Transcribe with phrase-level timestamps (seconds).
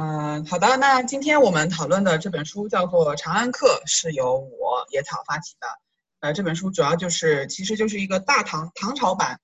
[0.00, 0.76] 嗯，好的。
[0.76, 5.66] 那今天我们讨论的这本书叫做《长安客》，是由我野草发起的。
[6.20, 9.40] 呃，这本书主要就是，其实就是一个大唐唐朝版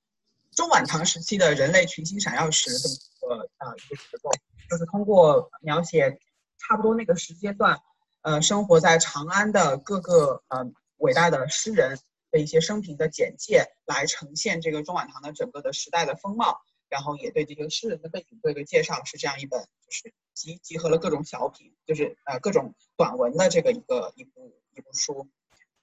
[0.53, 4.30] 中晚唐时期的人类群星闪耀时这么一个呃一个结构，
[4.71, 6.21] 就是通过描写
[6.57, 7.81] 差不多那个时间段，
[8.23, 10.65] 呃，生活在长安的各个呃
[10.99, 11.99] 伟大的诗人
[12.31, 16.61] 的一些生平的简介，来呈现这个中晚唐的整个的时代的风貌。
[16.88, 25.28] 然后也对这个诗人的背景做一个介绍，是这样一本，就是集集合了各种小品，就是呃各种短文的这个一个一部一部书，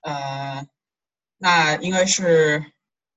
[0.01, 0.67] 呃，
[1.37, 2.71] 那应该是，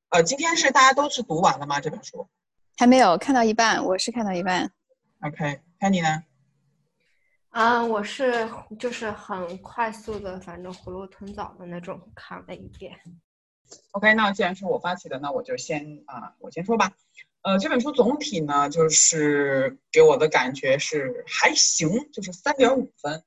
[0.08, 1.80] 呃，今天是大家都是读完了吗？
[1.80, 2.28] 这本书
[2.76, 4.72] 还没有看到一半，我是看到一半。
[5.20, 6.24] OK，看你呢？
[7.50, 8.48] 啊，我是
[8.80, 12.98] 就是很快速的，反正囫囵吞枣的那种看了一遍。
[13.92, 16.92] OK，那既然是我发起的，那我就先啊，我先说吧。
[17.44, 23.22] 呃，这本书总体呢，就是给我的感觉是还行，就是三点五分。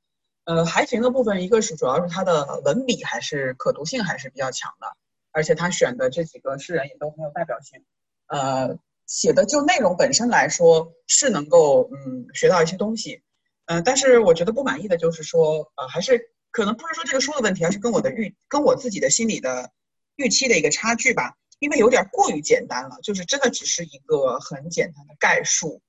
[0.46, 4.88] 呃，还行的部分，一个是主要是它的文笔还是可读性还是比较强的，
[5.32, 7.84] 而且他选的这几个诗人也都很有代表性。
[8.26, 13.22] 呃，写的就内容本身来说是能够嗯学到一些东西。
[13.66, 19.70] 嗯，但是我觉得不满意的就是说，呃，还是可能不是说这个书的问题，而是跟我的预跟我自己的心理的
[20.16, 21.38] 预期的一个差距吧。
[21.60, 25.82] 因为有点过于简单了，就是真的只是一个很简单的概述，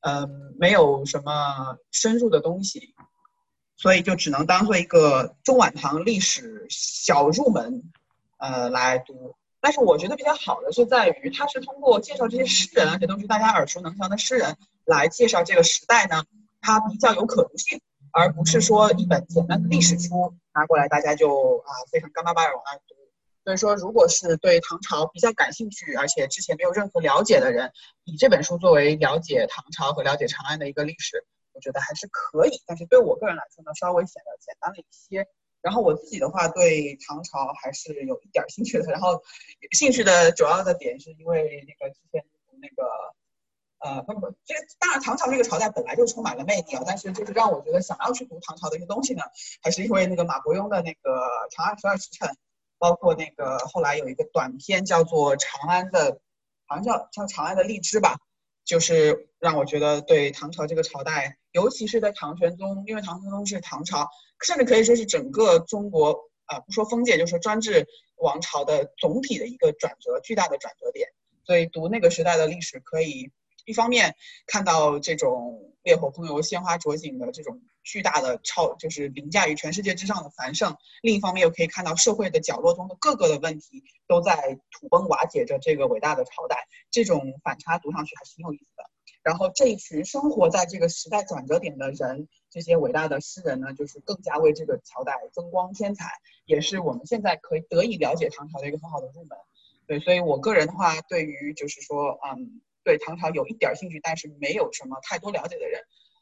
[0.00, 2.94] 嗯，没有什么深入的东西，
[3.76, 7.92] 所以就只能当做一个中晚唐历史小入门，
[8.38, 9.36] 呃来读。
[9.60, 16.24] 但是我觉得比较好的是在于，它是通过介绍这些诗人，而且都是大家耳熟能详的诗人，来介绍这个时代呢，
[16.60, 17.80] 它比较有可读性，
[18.12, 22.93] 而不是说一本简单的历史书拿过来，大家就啊非常干巴巴的往那读。
[23.44, 27.70] 所以说，如果是对唐朝比较感兴趣，而且之前没有任何了解的人，
[28.04, 32.62] 以这本书作为了解唐朝和了解长安的一个历史，我觉得还是可以。
[32.66, 35.28] 但是对我个人来说呢，稍微显得简单了一些。
[35.60, 38.90] 然后我自己的话，对唐朝还是有一点兴趣的。
[38.90, 39.22] 然后
[39.72, 42.24] 兴趣的主要的点是因为那个之前
[42.62, 42.88] 那个，
[43.80, 46.82] 呃，不不，这当然唐朝这个朝代本来就充满了魅力啊。
[46.86, 49.22] 但是就是让我觉得想要去读唐朝的一些东西呢，
[49.62, 51.10] 还是因为那个马伯庸的那个
[51.50, 52.26] 《长安十二时辰》。
[52.84, 56.12] 包括那个后来有一个短片叫做《长安的》，
[56.66, 58.18] 好像叫叫《长安的荔枝》吧，
[58.62, 64.10] 就是让我觉得对唐朝这个朝代，尤其是在唐玄宗，因为唐玄宗是唐朝，
[64.44, 67.86] 甚至可以说是整个中国啊，不说封建，就说专制
[68.16, 71.08] 王朝的总体的一个转折，巨大的转折点。
[71.46, 73.30] 所以读那个时代的历史，可以
[73.64, 74.14] 一方面
[74.46, 77.62] 看到这种烈火烹油、鲜花着锦的这种。
[77.86, 86.56] 巨大的超就是凌驾于全世界之上的繁盛，另一方面又可以看到社会的角落中的各个的问题都在土崩瓦解着这个伟大的朝代，
[86.90, 88.84] 这种反差读上去还是挺有意思的。
[89.22, 96.06] 然后这一群生活在这个时代转折点的人，这些伟大的诗人呢，就是更加为这个朝代增光添彩，
[96.46, 99.36] 也是我们现在可以得以了解唐朝的一个很好的入门。
[99.86, 105.80] 对，所以我个人的话，对于就是说，嗯，对唐朝有一点兴趣，但是没有什么太多了解的人。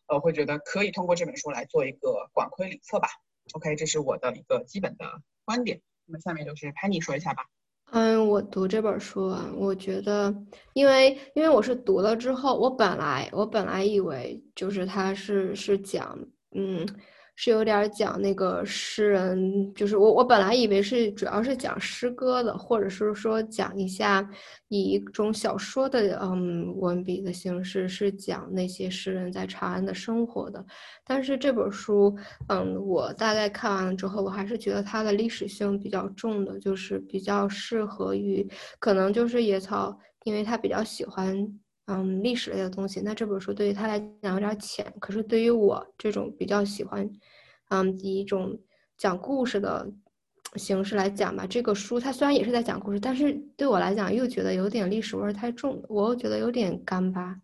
[0.09, 3.09] 呃会觉得可以通过这本书来做一个管窥里测吧。
[3.55, 5.07] OK，这是我的一个基本的
[5.45, 5.81] 观点。
[6.07, 7.45] 那么下面就是 Penny 说一下吧。
[7.93, 10.35] 嗯，我读这本书啊，我觉得，
[10.75, 16.19] 因为因为我是读了之后，我本来我本来以为就是他是是讲
[16.51, 16.87] 嗯。
[17.35, 24.29] 是有点讲那个诗人，就是我我本来以为是主要是讲诗歌的，或者是说讲一下
[24.69, 30.65] 以一种小说的嗯文笔的形式，是讲那些诗人在长安的生活的。
[31.05, 32.15] 但是这本书，
[32.49, 38.47] 嗯，我大概看完了之后，我还是觉得它的历史性比较重的，就是比较适合于
[38.79, 41.61] 可能就是野草，因为他比较喜欢。
[41.93, 44.91] 嗯，历史类的东西，那这本书对于他来讲有点浅。
[44.99, 47.07] 可是对于我这种比较喜欢，
[47.69, 48.59] 嗯，以一种
[48.97, 49.87] 讲故事的
[50.57, 57.37] 形式来讲吧，这个书它虽然也是在讲故事，但是对我来讲又觉得有点历史味儿太重，我又觉得有点干巴。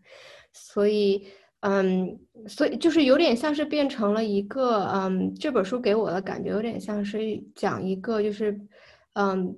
[0.54, 1.26] 所以，
[1.60, 7.18] 嗯，所以就是有点像是变成了一个，嗯，这本书给我的感觉有点像是
[7.54, 8.58] 讲一个，就是，
[9.12, 9.56] 嗯。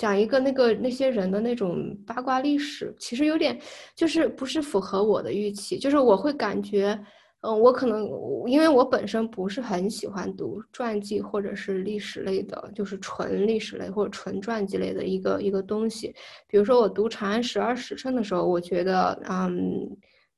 [0.00, 3.60] 讲一个那个那些人的那种八卦历史，其实有点
[3.94, 6.98] 就是不是符合我的预期，就是我会感觉，
[7.42, 8.08] 嗯，我可能
[8.46, 16.14] 因为我本身不是很喜欢读传记或者是历史类的，就是纯历史类或者纯传记类的一个一个东西。
[16.48, 19.86] 比如说我读《长安十二时辰》的时候，我觉得嗯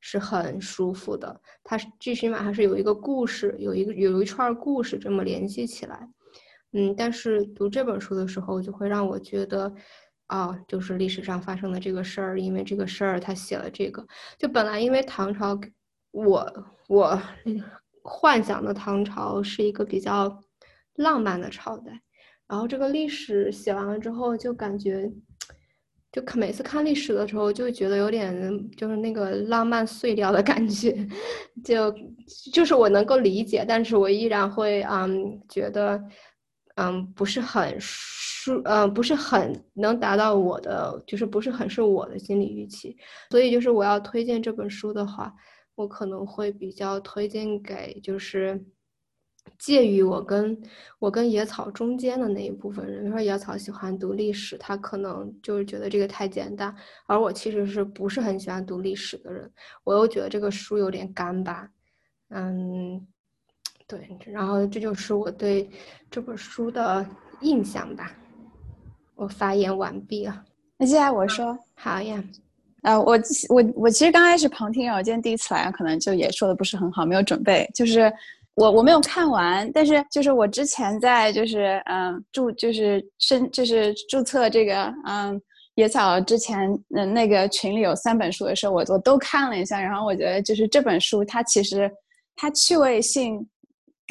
[0.00, 6.08] 是很舒服的，它是最起码还是有一个故事，有一个有一串故事这么联系起来。
[6.72, 9.72] 嗯，但是读这本书的时候，就会让我觉得，
[10.26, 14.06] 啊，就是历史上发生的这个事儿，因为这个事儿他写了这个，
[14.38, 15.58] 就本来因为唐朝
[16.10, 17.20] 我我
[18.02, 20.40] 幻想的唐朝是一个比较
[20.96, 22.00] 浪漫的朝代，
[22.48, 25.12] 然后这个历史写完了之后，就感觉
[26.10, 31.06] 就看每次看历史的时候，就觉得有点就是那个浪漫碎掉的感觉，
[31.64, 31.94] 就
[32.52, 36.02] 就是我能够理解，但是我依然会嗯觉得
[36.82, 42.96] 嗯不是很舒嗯不是很能达到我的，就是不是很是我的心理预期，
[43.30, 45.32] 所以就是我要推荐这本书的话。
[45.74, 48.62] 我可能会比较推荐给就是
[49.58, 50.56] 介于我跟
[50.98, 53.00] 我跟野草中间的那一部分人。
[53.00, 56.72] 比如说野草喜欢读历史，他可能就是觉得这个太简单，
[57.06, 59.50] 而我其实是不是很喜欢读历史的人，
[59.82, 61.66] 我又觉得这个书有点干巴。
[62.28, 63.06] 嗯，
[63.98, 65.68] 对，然后这就是我对
[66.10, 67.04] 这本书的
[67.42, 68.10] 印象吧。
[69.14, 70.42] 我发言完毕了，
[70.78, 72.24] 那接下来我说，好呀。
[72.84, 73.18] 呃，我
[73.50, 77.70] 我我其实刚开始旁听，我今天第一次来，可能就也说的不是很好，没有准备。
[77.74, 78.10] 就是
[78.54, 85.38] 我我没有看完，但是就是我之前在就是嗯注就是申就是注册这个嗯
[85.74, 91.88] 野草之前嗯那个群里有三本书的时候，我我都看了一下，然后我觉得就是这本书它其实
[92.34, 93.46] 它趣味性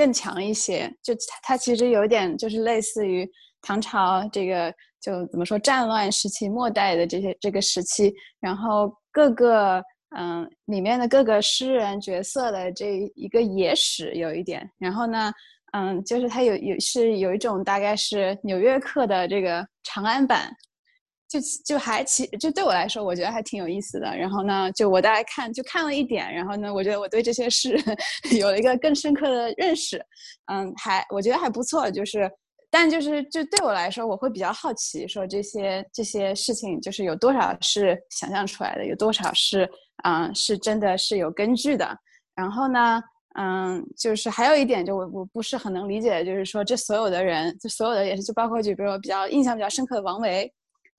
[0.02, 3.30] 更强一些，就它它其实有点就是类似于
[3.62, 4.74] 唐朝这个。
[5.04, 9.84] 就怎么说战乱时期末代的这些这个时期，然后各个
[10.16, 15.34] 嗯里面的各个诗人角色的这一个野史有一点，然后呢
[15.74, 20.56] 嗯就是它有有是有一种大概是纽约客的这个长安版，
[21.32, 24.06] 就就还其就对我来说我觉得还挺有意思的。
[24.18, 27.82] 然后呢就我大概看就看了一点，然后呢我觉得我对这些事
[28.38, 30.04] 有了一个更深刻的认识，
[30.52, 32.30] 嗯还我觉得还不错，就是。
[32.74, 39.70] 但就是就对我来说，我会比较好奇，说这些这些事情，就是有多少是想象出来的，有多少是
[40.06, 41.86] 嗯是真的是有根据的。
[42.34, 43.04] 然后呢，
[43.38, 50.50] 嗯，就是还有一点，就我我不是很能理解，就是说这所有的人，就所有的也是，就包括就比如我比较印象比较深刻的王维，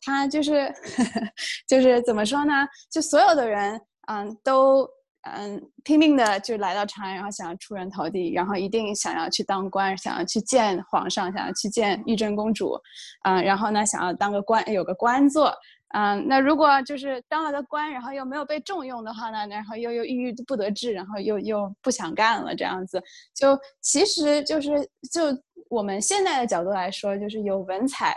[0.03, 1.21] 他就是呵呵
[1.67, 2.67] 就是怎么说呢？
[2.91, 4.89] 就所有的人，嗯，都。
[5.25, 12.77] 嗯，拼命的就来到长安，然后想要出人头地，然后一定想要去当官，想要去见皇上，想要去见玉贞公主，
[13.23, 15.55] 嗯，然后呢，想要当个官，有个官做，
[15.95, 23.01] 嗯，那如果就是当了个官，然后又没有被重用的话呢，然后又又郁郁不得志，然后又又不想干了，这样子，
[23.33, 24.71] 就其实就是
[25.13, 25.23] 就
[25.71, 28.17] 我们现在的角度来说，就是有文采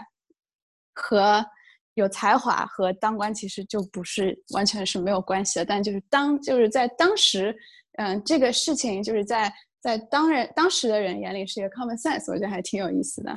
[0.96, 1.46] 和。
[1.96, 7.56] 有才华和当官其实就不是完全是没有关系的，但就是当就是在当时，
[7.94, 9.52] 嗯，这个事情就是在
[9.82, 13.32] 在当人当时的人眼里是一个 common sense，我觉得还挺有意思的。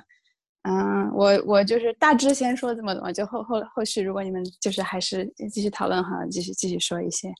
[0.62, 7.32] 嗯，我我就是大致先说这么多，就后后后续如果你们就是还是继续讨论哈，继续继续说一些。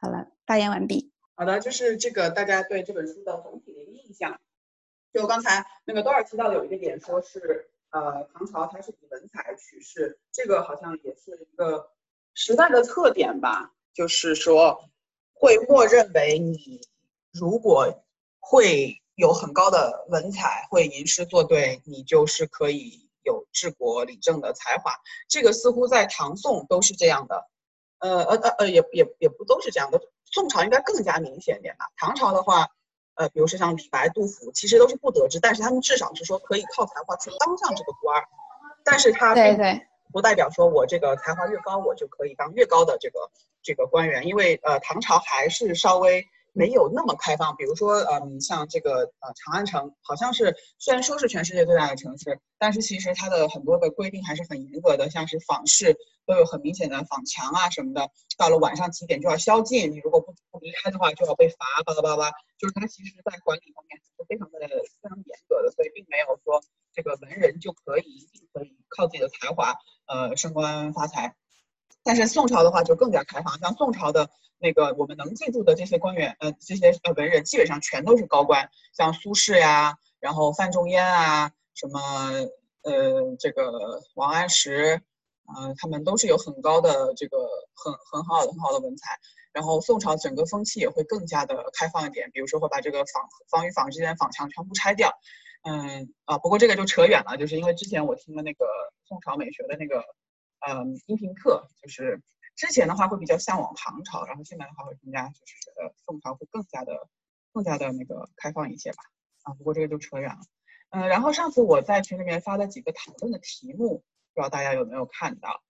[0.00, 1.12] 好了，发言完毕。
[1.34, 4.40] 好的，就是这个大家对这本书的总体的一个印象，
[5.12, 7.68] 就刚才那个多尔提到的有一个点，说是。
[7.94, 11.92] 呃，唐朝它是以文采取士，这个好像也是一个
[12.34, 13.72] 时代的特点吧。
[13.92, 14.90] 就是说，
[15.32, 16.80] 会默认为你
[17.32, 18.04] 如果
[18.40, 24.90] 会有很高的文采，会吟诗作对，你就是可以有治国理政的才华。
[25.28, 27.48] 这个似乎在唐宋都是这样的。
[28.00, 30.00] 呃呃呃呃，也也也不都是这样的。
[30.24, 31.86] 宋朝应该更加明显点吧。
[31.96, 32.68] 唐朝的话。
[33.14, 38.26] 呃，比如说像李白、杜甫，其实都是不得志，但是他们至少是说可以靠才华去当上这个官儿，
[38.84, 43.30] 但是他对对不代表说我这个才华越高，我就可以当越高的这个
[43.62, 46.26] 这个官员，因为呃，唐朝还是稍微。
[46.56, 55.96] 没有那么开放，比如说，嗯，像这个呃长安城，好像是虽然说是全世界最大的城市，但是其实它的很多的规定还是很严格的，像是坊市
[56.26, 58.08] 都有很明显的坊墙啊什么的，
[58.38, 66.62] 到了晚上几点就要宵禁，你如果不不离开的话就要被罚，巴拉巴拉，就是它其实在管理方面是非常的非常严格的，所以并没有说
[66.94, 69.74] 这个文人就可以一定可以靠自己的才华
[70.06, 71.34] 呃升官发财。
[72.06, 74.28] 但是宋朝的话就更加开放，像宋朝的
[74.64, 82.00] 那个我们能记住的这些官员，呃，这些呃文人基本上全都是高官，像苏轼呀，然后范仲淹啊，什么
[82.82, 85.02] 呃这个王安石，
[85.54, 87.36] 呃，他们都是有很高的这个
[87.76, 89.20] 很很好的很好的文采。
[89.52, 95.12] 然后宋朝整个风气也会更加的开放一点，比如说会把这个坊坊与坊之间的坊墙全部拆掉。
[95.64, 98.64] 嗯啊，不过这个就扯远了，就是因为之前我听了那个
[99.06, 100.02] 宋朝美学的那个。
[100.66, 102.22] 嗯，音频课就是
[102.56, 107.08] 之前的话会比较向往唐朝，然后现在的话会更加就是觉得宋朝会更加的
[107.52, 109.02] 更加的那个开放一些吧。
[109.42, 110.40] 啊，不过这个就扯远了。
[110.90, 113.98] 嗯，然后上次我在群里面发了几个讨论的题目，
[114.32, 115.62] 不知道大家有没有看到？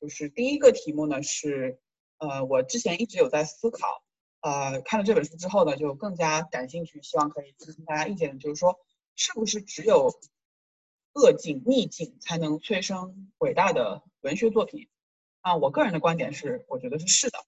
[0.00, 1.80] 就是第一个题目呢是，
[2.18, 4.02] 呃，我之前一直有在思考，
[4.40, 8.78] 呃看了这本书之后呢，就更加感兴趣，希望可以听听大家意见，就是说，
[9.16, 10.10] 是不是只有
[11.14, 14.88] 恶境逆境才能催生伟大的文学作品？
[15.40, 17.38] 啊，我个人的观点是，我觉得是是的，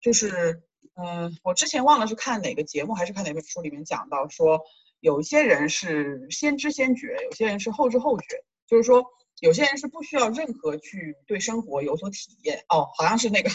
[0.00, 0.62] 就是，
[0.94, 4.60] 嗯，我之前忘了是看哪个节目还是看哪本书里面讲到说，
[5.00, 9.04] 有一些人是先知先觉，有些人是后知后觉，就是说，
[9.40, 12.64] 有些人是不需要任何去对生活有所体验。
[12.68, 13.50] 哦，好像是那个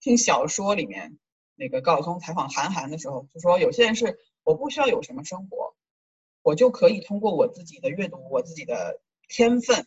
[0.00, 1.18] 听小说里面
[1.54, 5.74] 那个高晓松采访韩寒的时候，就说有些人是我不需要有什么生活，
[6.42, 9.86] 我就可以通过我自己的阅读，我自己的天分。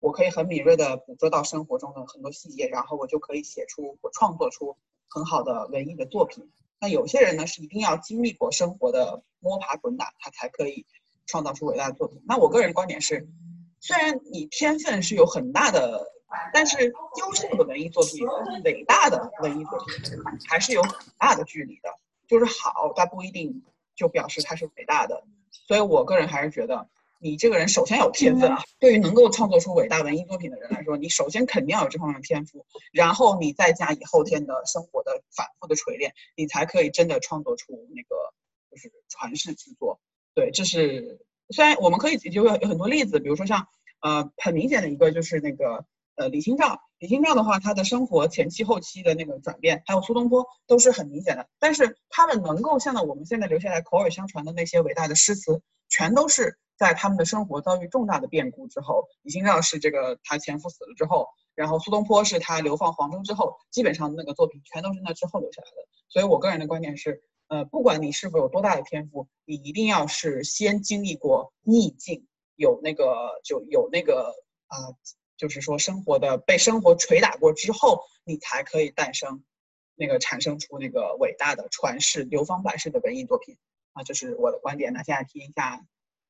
[0.00, 4.76] 我可以很敏锐地捕捉到生活中的很多细节，然后我就可以写出我创作出
[5.08, 6.48] 很好的文艺的作品。
[6.78, 10.86] 那有些人呢是一定要经历过生活的摸爬滚打，他才可以
[11.26, 12.22] 创造出伟大的作品。
[12.26, 13.28] 那我个人观点是，
[13.80, 16.06] 虽然你天分是有很大的，
[16.52, 18.24] 但是优秀的文艺作品、
[18.64, 19.96] 伟大的文艺作品
[20.48, 21.92] 还是有很大的距离的。
[22.28, 23.64] 就是好，它不一定
[23.96, 25.24] 就表示它是伟大的。
[25.50, 26.88] 所以我个人还是觉得。
[27.20, 38.16] 你这个人首先有天分啊，对于能够创作出伟大文艺作品的人来说，你首先肯定要有这方面的天赋，然后你再加以后天的生活的反复的锤炼，你才可以真的创作出那个
[38.70, 40.00] 就是传世之作。
[40.34, 41.18] 对，这是
[41.50, 43.66] 虽然我们可以就有有很多例子，比如说像
[44.00, 45.84] 呃很明显的一个就是那个
[46.18, 56.58] 呃李清照，李清照的话，她的生活前期后期的那个转变，还有苏东坡都是很明显的，但是他们能够像到我们现在留下来口耳相传的那些伟大的诗词，全都是。
[56.78, 65.88] 在他们的生活遭遇重大的变故之后，李清照是这个她前夫死了之后，然后苏东坡是他流放黄州之后，基本上那个作品全都是那之后留下来的。
[66.08, 74.32] 所以我个人的观点是，呃，不管你是否有多大的天赋，你一定要是先经历过逆境，有那个就有那个
[74.68, 74.78] 啊，
[75.38, 79.42] 就是说生活的被生活捶打过之后，你才可以诞生
[79.94, 83.56] 那个产生出那个伟大的传世流芳百世的文艺作品
[83.94, 84.92] 啊，这是我的观点。
[84.92, 85.82] 那现在听一下。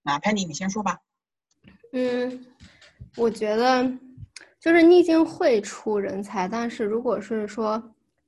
[0.02, 1.00] 那，Penny，你先说吧。
[1.92, 2.46] 嗯，
[3.16, 3.90] 我觉得
[4.60, 7.82] 就是逆境会出人才，但是如果是说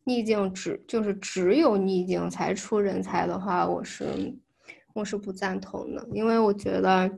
[0.04, 4.34] 逆境只就是只有逆境才出人才的话，我是
[4.94, 6.06] 我是不赞同的。
[6.12, 7.10] 因为我觉得，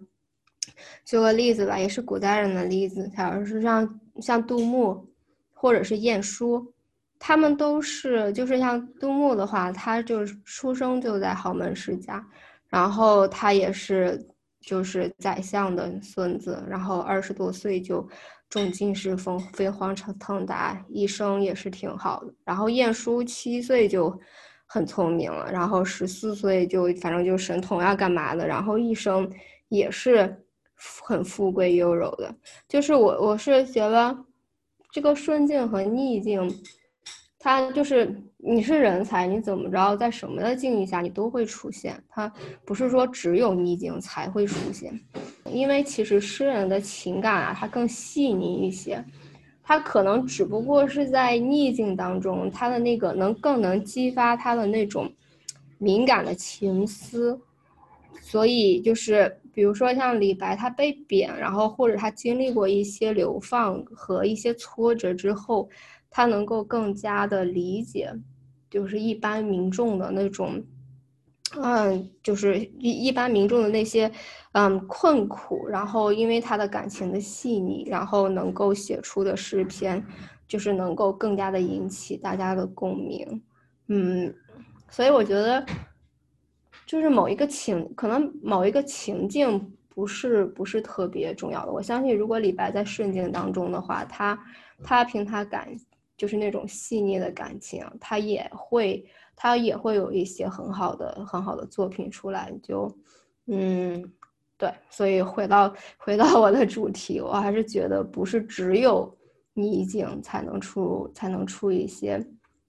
[1.04, 5.08] 举个例子吧，也是古代人的例子，假如是像像杜牧
[5.52, 6.72] 或者是晏殊，
[7.18, 12.24] 他们都是就是像杜牧的话，他就是出生就在豪门世家，
[12.68, 14.24] 然后他也是。
[14.64, 18.08] 就是宰相的孙子，然后二十多岁就
[18.48, 22.32] 中进士，封飞黄腾达，一生也是挺好的。
[22.44, 24.16] 然后晏殊七岁就
[24.66, 29.28] 很聪明了，然后十四岁就反正就神童呀干嘛的，然后一生
[29.68, 30.41] 也是
[31.02, 32.34] 很富贵优柔的。
[32.68, 34.16] 就是我我是觉得
[34.90, 36.50] 这个顺境和逆境。
[37.44, 42.00] 他就是你是人才，你怎么着，在什么的境遇下你都会出现。
[42.08, 42.32] 他
[42.64, 44.96] 不是说只有逆境才会出现，
[45.46, 49.04] 因为其实诗人的情感啊，他更细腻一些，
[49.60, 55.12] 他可能只不过是在逆境当中，他的那个能更能激发他的那种
[55.78, 57.40] 敏感的情思。
[58.20, 65.68] 所以就是比如说像李白，他被贬，然后或者他经历过一些流放和一些挫折之后。
[66.14, 68.12] 他能够更加的理解，
[68.68, 70.62] 就是一般民众的那种，
[71.56, 74.12] 嗯，就是一一般民众的那些，
[74.52, 75.66] 嗯，困苦。
[75.66, 80.04] 然后因为他的感情的细腻，然后能够写出的诗篇，
[80.46, 83.42] 就是能够更加的引起大家的共鸣。
[83.88, 84.34] 嗯，
[84.90, 85.64] 所以我觉得，
[86.92, 91.72] 就是某一个情，可能某一个情境不是不是特别重要的。
[91.72, 94.38] 我相信，如果李白在顺境当中的话，他
[94.84, 95.74] 他凭他感。
[96.14, 102.52] 就是那种细腻的感情，他也会，他也会有一些很好的、很好的作品出来。
[102.62, 102.94] 就，
[103.46, 104.04] 嗯，
[104.56, 109.12] 对，所以回到回到我的主题，我还是觉得不是只有
[109.54, 112.24] 逆境才能出才能出一些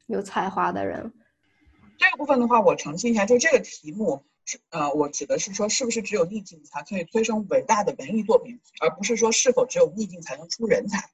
[0.08, 1.14] 有才华的人。
[1.98, 11.10] 这个部分的话，我澄清一下，就这个题目是呃，我指的是说，是不是只有逆境才可以催生伟大的文艺作品，而不是说是否只有逆境才能出人才。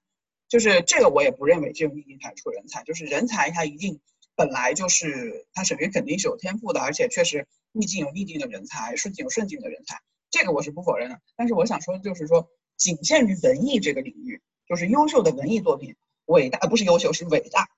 [0.47, 2.83] 就是这个，我也不认为只有逆境才出人才。
[2.83, 3.99] 就是人才，他一定
[4.35, 11.21] 本来就是他首先肯定是有天赋的，而且确实逆境有逆境的人才，顺境有顺境的人才，这个我是不否认的。
[11.35, 15.95] 但是我想说的就是说，仅限于文艺这个领域，就是优秀的文艺作品，
[16.25, 17.69] 伟大不是优秀是伟大。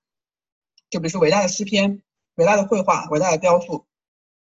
[0.90, 2.02] 就比如说伟大的诗篇、
[2.36, 3.86] 伟大的绘画、伟大的雕塑、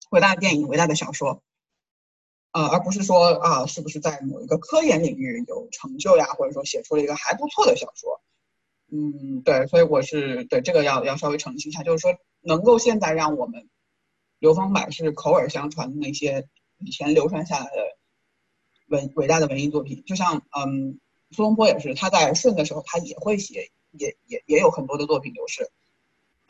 [0.10, 1.42] 伟大的电影、伟大的小说。
[2.52, 8.22] 呃，而不是说啊，是不是在某一个科研领域有成就呀，或者说写出了一个还不错的小说？
[8.92, 13.70] 嗯，对，所以我是对这个要要稍微澄清一下，就是说能够现在让我们
[14.40, 16.48] 流芳百世、口耳相传的那些
[16.80, 17.98] 以前流传下来的
[18.88, 20.04] 文伟大的文艺作品。
[20.08, 25.70] 就像嗯，苏东坡也是，他在顺的时候，他也会写，也也也有很多的作品流失，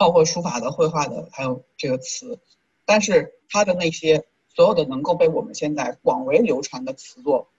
[0.00, 2.40] 包括书法的、绘画的，还有这个词。
[2.86, 7.50] 但是他的那些所有的能够被我们现在广为流传的词作，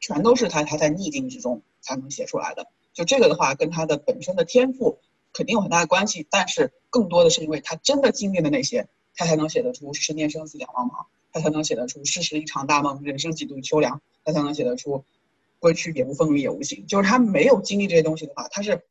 [0.00, 2.66] 全都是他他在逆境之中才能写出来的。
[2.94, 4.98] 就这个的话，跟他的本身的天赋
[5.32, 15.04] 肯定有很大的关系，但是更多的是因为他真的经历的那些，他才能写得出“十年生死两茫茫”，他才能写得出“世事一场大梦，人生几度秋凉”，他才能写得出
[15.60, 16.84] “归去也无风雨也无晴”。
[16.88, 18.84] 就是他没有经历这些东西的话，他是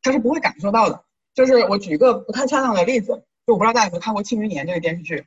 [0.00, 1.04] 他是不会感受到的。
[1.38, 5.24] 就是我举一个不太恰当的例子，就我不知道大家有没有看过《庆余年》这个电视剧，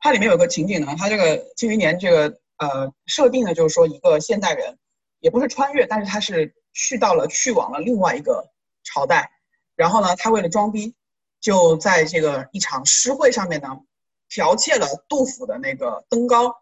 [0.00, 4.78] 它里面有个情景呢，它这个《庆余年》这个呃设定呢，就是说一个现代人，
[5.20, 6.54] 也不是穿越，但是他是。
[6.74, 8.48] 去到了，去往了另外一个
[8.82, 9.30] 朝代，
[9.76, 10.94] 然后呢，他为了装逼，
[11.38, 13.68] 就在这个一场诗会上面呢，
[14.30, 16.54] 剽窃了杜甫的那个登高，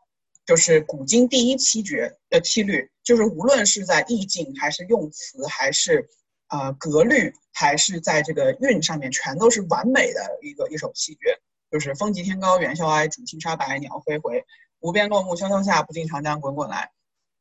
[0.45, 6.09] 就是古今第一七绝的七律，就是无论是在意境还是用词，还是
[6.51, 11.39] 呃格律，还是在这个韵上面，全都是完美的一个一首七绝，
[11.71, 14.45] 就是风急天高猿啸哀，渚清沙白鸟飞回，
[14.81, 16.91] 无边落木萧萧下，不尽长江滚滚来。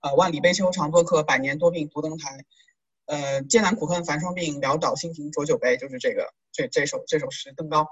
[0.02, 2.46] 呃，万里悲秋常作客，百年多病独登台。
[3.06, 7.88] 呃，艰难苦恨繁霜鬓，潦倒新停浊酒杯，就是这个这这首这首诗登高。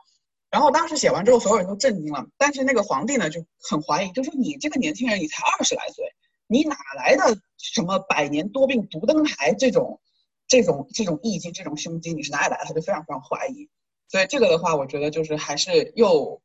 [0.52, 2.26] 然后当时写完之后，所有人都震惊了。
[2.38, 6.06] 但是那个皇帝呢就很怀疑，就说你这个年轻人，你才二十来岁，
[6.46, 10.00] 你哪来的什么百年多病独登台这种
[10.48, 12.66] 这种这种意境，这种胸襟，你是哪里来的？
[12.66, 13.70] 他就非常非常怀疑。
[14.08, 16.42] 所以这个的话，我觉得就是还是又。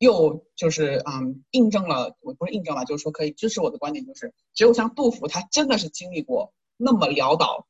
[0.00, 7.66] 又就是嗯，印证了我不是印证了，就是说可以支持我的观点，就是只有像杜甫，他真的是经历过那么潦倒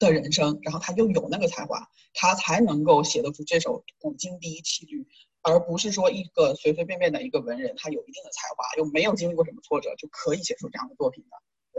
[0.00, 5.06] 的人生，然后他又有那个才华，他才能够写得出这首古今第一七律，
[5.42, 11.36] 而不是说一个随随便便的一个文人，他有一定的才华，又没有经历过什么挫折，就可以写出这样的作品的。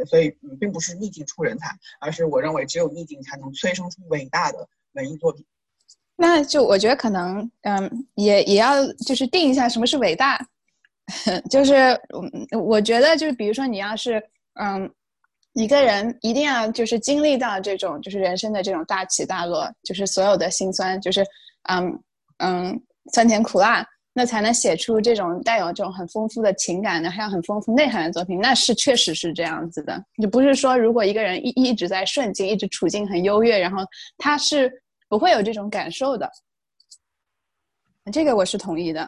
[0.07, 1.67] 所以，并不是逆境出人才，
[1.99, 5.45] 而是我认为只有逆境才能催生出伟大的文艺作品。
[6.15, 10.39] 那就我觉得可能，嗯，也也要就是定一下什么是伟大，
[11.49, 11.99] 就是
[12.53, 14.21] 我我觉得就是比如说你要是
[14.59, 14.87] 嗯
[15.53, 21.25] 一个人一定要就是经历到这种就是人生的这种大起大落，就是所有的辛酸，就是
[21.69, 22.03] 嗯
[22.37, 33.83] 嗯酸甜苦辣，那才能写出这种带有这种很丰富的情感的还有很丰富内涵的作品，那是确实是这样子的，就不是说如果一个人一一直在顺境，一直处境很优越，然后
[34.17, 34.71] 他是。
[35.11, 36.31] 不会有这种感受的，
[38.13, 39.05] 这个我是同意的。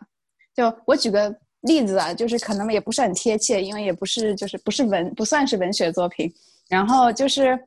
[0.54, 6.30] 就我举个例子啊，就是可能也不是很贴切，因为也不是就是不是文不算是文学作品。
[6.68, 7.58] 然后就是，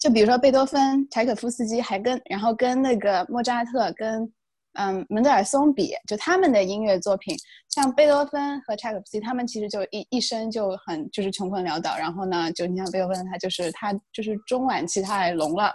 [0.00, 4.28] 就比如说贝多芬、柴可夫斯基，还跟然后跟那个莫扎特、跟
[4.74, 7.36] 嗯门德尔松比，就他们的音乐作品，
[7.68, 11.96] 像贝多芬和柴可夫斯基，他们其实就一一生就很就是穷困潦倒。
[11.96, 15.72] 然后呢，就你像贝多芬，他就是他就是中晚期他还聋了。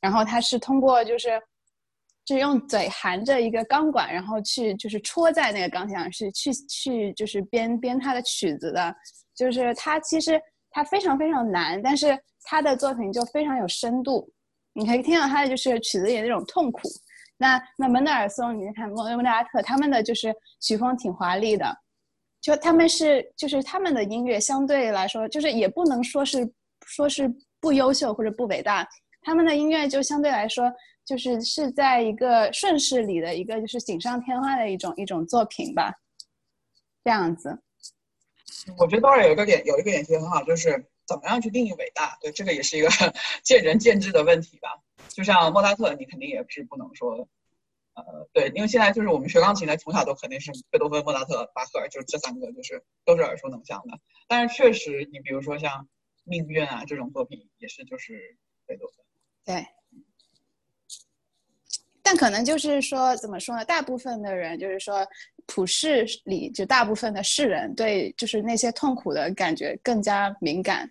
[0.00, 1.40] 然后他是通过就是，
[2.26, 8.94] 就是用嘴含着一个钢管，然后去就是戳在那个钢琴上，是去去就是编编他的曲子的。
[9.34, 14.30] 就是他其实他非常非常难，但是他的作品就非常有深度。
[14.74, 16.82] 你可以听到他的就是曲子里那种痛苦。
[17.36, 21.76] 那那门德尔松，你看莫莫扎特，他们的就是曲风挺华丽的，
[22.40, 26.48] 就他们是就是他们的音乐相对来说，就是也不能说是
[26.86, 28.86] 说是不优秀或者不伟大。
[29.22, 30.70] 他们的音乐就相对来说，
[31.04, 35.92] 就是是在一个顺势里的一个，就是锦上添花的一种一种作品吧，
[37.02, 37.58] 这样子。
[38.78, 40.70] 我觉得当然有一个点，有一个点其实很好，就是
[41.06, 42.16] 怎么样去定义伟大？
[42.20, 42.88] 对，这个也是一个
[43.42, 44.68] 见仁见智的问题吧。
[45.14, 47.28] 就像莫扎特，你肯定也是不能说，
[47.94, 53.96] 呃，对，因为现在就是我们学钢琴的，从小都肯定是贝多芬、莫扎特、巴赫，就是这三个，就是都是耳熟能详的。
[54.26, 55.82] 但是确实，你比如说像
[56.24, 59.04] 《命运》啊这种作品，也是就是贝多芬。
[59.44, 59.64] 对，
[62.02, 63.64] 但可能就是说，怎么说呢？
[63.64, 65.06] 大部分的人，就是说，
[65.46, 70.90] 普世里就大部分的世人，对就是那些痛苦的感觉更加敏感，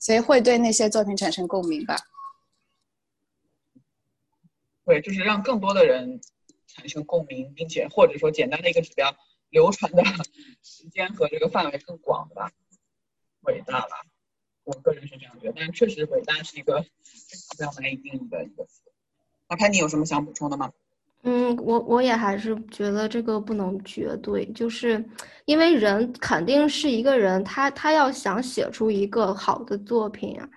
[0.00, 1.96] 所以会对那些作品产生共鸣吧。
[4.86, 6.20] 对，就是让更多的人
[6.68, 9.14] 产生共鸣，并且或者说简单的一个指标，
[9.50, 10.02] 流传的
[10.62, 12.50] 时间和这个范围更广吧，
[13.42, 13.88] 伟大吧。
[14.64, 18.82] 我个人是这样觉得，但确实伟大是一个非常难以定义的一个词。
[19.48, 20.72] 那看你有什么想补充的吗？
[21.22, 25.04] 嗯，我我也还是觉得这个不能绝对，就是
[25.44, 30.48] 因为人肯定是一个人，他他要想写出一个好的作品啊，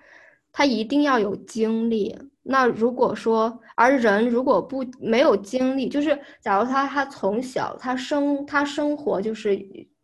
[0.52, 9.54] 他一定要有经历，那如果说，而人如果不没有经历，就是假如他他从小他生他生活就是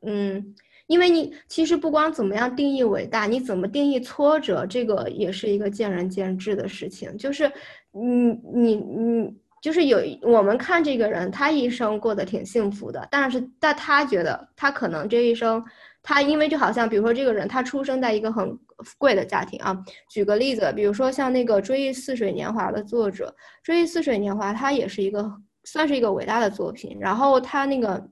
[0.03, 0.55] 嗯，
[0.87, 7.17] 因为你其实不光怎么样定义伟大，你怎么定义挫折，这个也是一个见仁见智的事情。
[7.17, 7.51] 就是
[7.93, 15.65] 你你你就是有我们看这个人，他一生过得挺幸福的，但是但他觉得他可能这一生。
[16.09, 18.57] 他因为就好像，比如说这个人，他出生在一个很
[18.97, 19.77] 贵的家庭啊。
[20.09, 23.27] 举个例子，比如说像那个《追忆似水年华》的作者，
[23.65, 25.29] 《追忆似水年华》他也是一个
[25.65, 26.97] 算是一个伟大的作品。
[27.01, 28.09] 然后他那个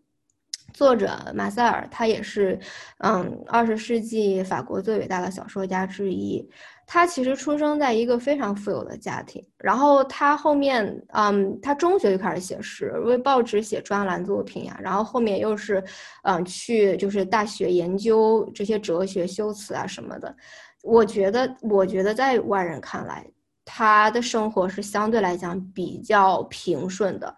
[0.75, 2.59] 作者马塞尔，他也是
[2.99, 6.47] 嗯二十世纪法国最伟大的小说家之一。
[6.87, 10.85] 他其实出生在一个非常富有的家庭，然后他后面，
[11.15, 15.83] 嗯，他中学就开始写诗，为报纸写专栏作品呀，然后后面又是，
[16.25, 20.37] 嗯，去就是大学研究这些哲学、修辞啊什么的。
[20.83, 23.27] 我觉得，我觉得在外人看来，
[23.65, 27.35] 他的生活是相对来讲比较平顺的，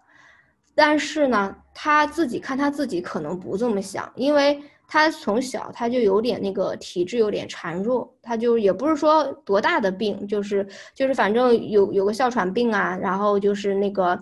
[0.77, 4.62] 但是呢，他自己看他自己可能不这么想，因为。
[4.89, 14.17] 他从小他就有点那个体质有点孱弱，他就也不是说多大的病，就是就是反正有有个哮喘病啊，然后就是那个，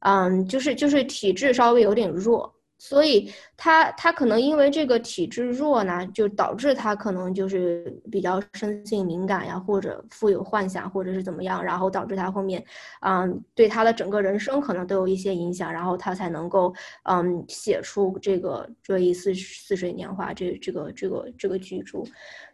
[0.00, 2.54] 嗯，就是就是体质稍微有点弱。
[2.82, 12.64] 所以他他可能因为这个体质弱呢，就导致他可能就是比较生性敏感呀，或者富有幻想，或者是怎么样，然后导致他后面，
[13.02, 22.02] 嗯，对他的整个人生可能都有一些影响，然后他才能够嗯写出这个《追忆似似水年华》这这个这个这个巨著。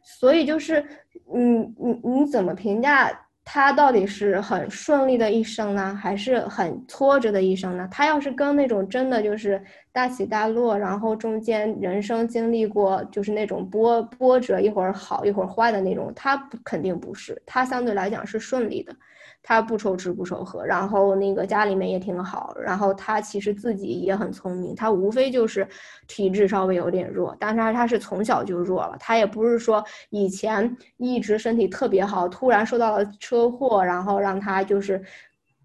[0.02, 0.84] 所以就是，
[1.32, 3.22] 嗯，你你怎么评价？
[3.48, 7.88] 他到底是很顺利的一生呢，还是很挫折的一生呢？
[7.92, 9.62] 他要是跟那种真的就是
[9.96, 18.94] 大起大落，然后中间人生经历过就是那种波波折，一会儿好一会儿坏的那种，他肯定不是，他相对来讲是顺利的。
[19.42, 25.66] 他不愁吃不愁喝，然后那个家里面也挺好，然后他其实自己也很聪明，他无非就是
[26.08, 35.00] 体质稍微有点弱，但是他是从小就弱了，他也不是说以前一直身体特别好，突然受到了车祸，然后让他就是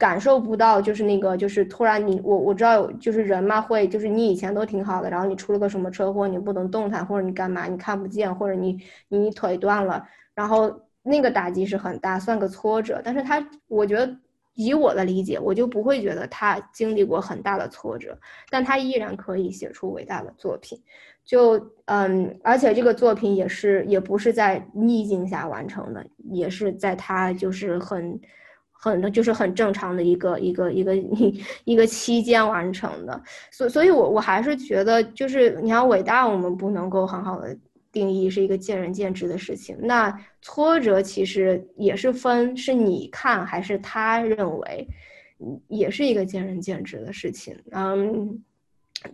[0.01, 10.81] 感受不到，就是那个就是突然你我我知道有就是人嘛会就是你以前都挺好的，然后你出了个什么车祸，你不能动弹或者你干嘛你看不见或者你你腿断了，然后。
[11.03, 13.01] 那个打击是很大，算个挫折。
[13.03, 14.15] 但是他，我觉得
[14.53, 18.15] 以我的理解，我就不会觉得他经历过很大的挫折，
[18.51, 20.79] 但他依然可以写出伟大的作品。
[21.25, 28.21] 就嗯，而且这个作品也是，也不是在逆境下完成的，也是在他就是很
[28.81, 33.21] 很就是很正常的一个一个一个一 一个期间完成的。
[33.51, 37.55] 所所以，我我还是觉得，就是你要伟大，我们不能够很好的。
[37.93, 39.77] 定义是一个见仁见智的事情。
[39.81, 44.87] 那挫折其实也是分，是你看还是他认为，
[45.67, 47.53] 也是一个见仁见智的事情。
[47.71, 48.41] 嗯，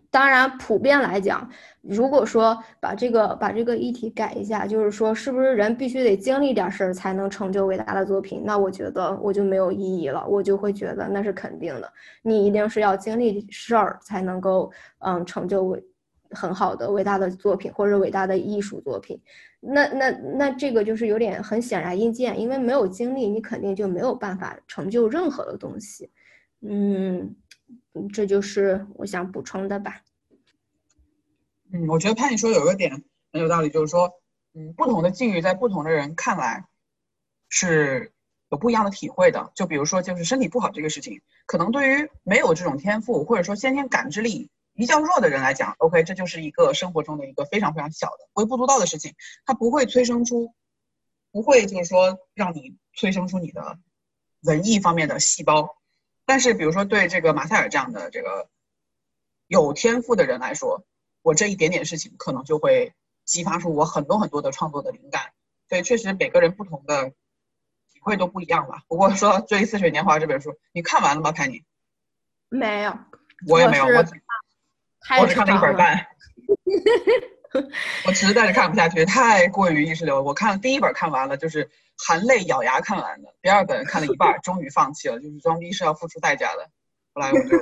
[0.10, 1.50] 当然，普遍来讲，
[1.82, 8.42] 如果说把这个把这个议题改一下，就是说，是不是人必须得经历点事儿才能成就伟大的作品？
[8.46, 15.84] 那我觉得我就没有意义了，我就会觉得那是肯定的，你一定是要经历事儿才能够嗯成就伟。
[16.32, 19.18] 很好的伟大的作品或者伟大的艺术作品，
[19.62, 26.10] 那那那这个就是有点很显然易见，因为没有经历，你肯定就没有办法成就任何的东西。
[26.60, 27.34] 嗯，
[27.94, 30.02] 嗯这就是我想补充的吧。
[31.72, 34.14] 嗯，我觉得潘你说有一个点很有道理，就是说，
[34.54, 36.66] 嗯，不同的境遇在不同的人看来
[37.50, 38.14] 是
[38.50, 39.52] 有不一样的体会的。
[39.56, 44.50] 就比如说，就是身体不好这个事情，可能对于没有这种天赋或者说先天感知力。
[44.74, 50.54] 比较弱的人来讲，OK，这就是一个生活中的一个非常非常小的微不足道的事情，它不会催生出，
[51.32, 53.80] 不会就是说让你催生出你的
[54.44, 55.76] 文艺方面的细胞。
[56.28, 58.50] 但是，比如说对这个马塞尔这样的这个
[59.48, 60.86] 有天赋的人来说，
[61.24, 62.94] 我这一点点事情可能就会
[63.26, 65.32] 激发出我很多很多的创作的灵感。
[65.70, 67.10] 所以，确实每个人不同的
[67.92, 68.84] 体会都不一样吧。
[68.88, 71.32] 不过说《追忆似水年华》这本书，你看完了吗？
[71.32, 71.64] 潘妮？
[72.50, 72.96] 没有，
[73.48, 73.86] 我也没有。
[73.86, 74.06] 我。
[75.22, 76.06] 我只看了一本半，
[78.06, 80.22] 我实在是看不下去，太过于意识流。
[80.22, 83.34] 我看第一本看完了，就是含泪咬牙看完的。
[83.42, 86.70] 第二本看了一半，终于放弃了，就是装逼是要付出代价的。
[87.14, 87.58] 后来我就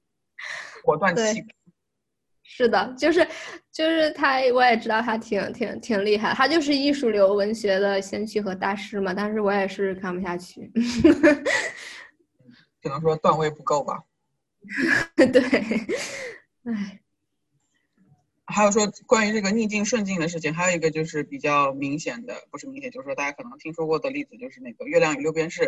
[0.82, 1.44] 果断弃。
[2.42, 3.26] 是的，就是
[3.70, 9.14] 就是他，我也知道他挺挺挺厉害，他就是艺术流文学的先驱和大师嘛。
[9.14, 10.70] 但是我也是看不下去，
[12.82, 14.02] 只能说段位不够吧。
[15.14, 15.40] 对。
[16.64, 17.00] 唉，
[18.50, 25.62] 还有说关于这个逆境顺境的事情，还有一个就是比较明显的，不是明显，就是说大家可能听说过的例子，就是那个《月亮与六便士》，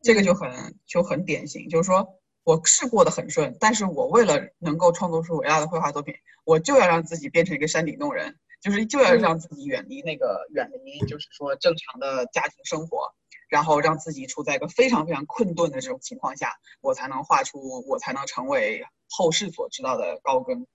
[0.00, 13.12] 这个就很就很典型，就是说我是过得很顺，但是我为了能够创作出伟大的绘画作品，我就要让自己变成一个山顶洞人，就是就要让自己远离那个远离，就是说正常的家庭生活，
[13.50, 20.66] 然后让自己处在一个非常非常困顿的这种情况下，我才能画出，我才能成为后世所知道的高更，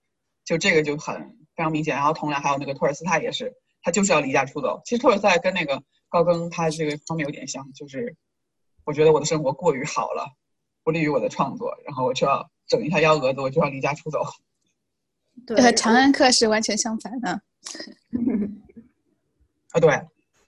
[0.48, 1.94] 就这个就很非常明显。
[1.94, 4.80] 然后同样还有那个托尔斯泰也是，他就是要离家出走。
[4.86, 8.16] 其实托尔斯泰跟那个高更他这个方面有点像，就是。
[8.84, 10.26] 我觉得我的生活过于好了，
[10.82, 14.24] 不利于我的创作，然后我就要整一下幺蛾子，我就要离家出走。
[15.46, 17.28] 对，和长安客是完全相反的。
[19.72, 20.06] 啊，对。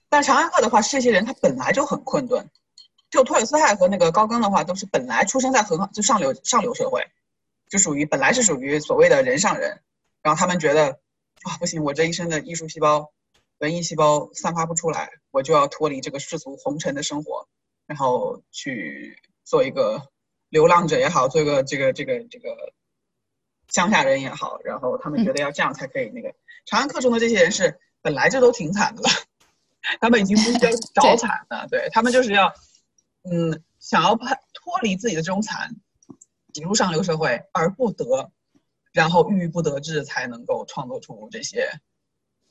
[0.09, 2.49] 但长安客的话，这些人他本来就很困顿。
[3.11, 7.05] 就托尔斯泰和那个高更的话，都是本来出生在很好就上流上流社会，
[7.69, 9.83] 就属于本来是属于所谓的人上人。
[10.21, 10.99] 然后他们觉得
[11.43, 13.11] 啊，不行，我这一身的艺术细胞、
[13.59, 17.47] 文艺细胞散发不出来，我就要脱离这个世俗红尘的生活。
[17.87, 20.07] 然后去做一个
[20.47, 22.73] 流浪者也好，做一个这个这个这个
[23.67, 26.09] 乡下人也好，然后他们觉得要这样才可以。
[26.09, 26.33] 那个
[26.65, 29.09] 长安客中的这些人是本来就都挺惨的了，
[29.99, 32.53] 他们已经不需要找惨了，对他们就是要
[33.29, 35.75] 嗯想要脱脱离自己的这种惨，
[36.53, 38.31] 挤入上流社会而不得，
[38.91, 41.69] 然后郁郁不得志才能够创作出这些。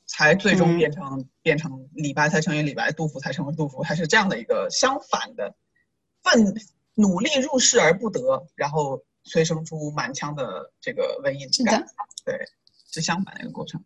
[0.07, 5.55] 才最终变成变成李白才成为李白，杜甫才成为杜甫，还是这样的一个相反的，
[6.21, 6.53] 奋
[6.95, 11.85] 努力入世而不得，然后催生出满腔的这个文艺之感，
[12.25, 12.37] 对，
[12.91, 13.81] 是相反的一个过程。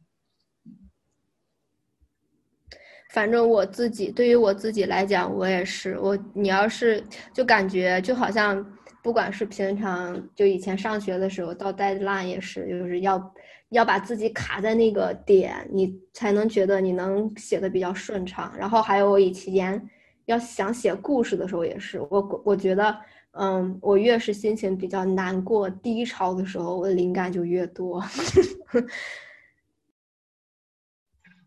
[3.12, 8.66] 反正我自己对于我自己来讲，我也是我，你要是就感觉就好像，
[9.06, 13.34] 不管是平常就以前上学的时候，到 deadline 也是，就是要。
[13.70, 18.54] 要把自己卡在那个点，你才能觉得你能写的比较顺畅。
[18.56, 19.90] 然后还有我以前
[20.26, 22.96] 要想写故事的时候，也是我我觉得，
[23.32, 28.02] 嗯，我越是心情比较难过、低潮的时候，我灵感就越多。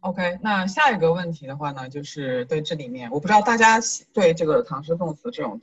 [0.01, 3.79] OK，那下一个问题的话呢，就是对这里面，我不知道大家
[4.13, 5.61] 对这个唐诗宋词这种。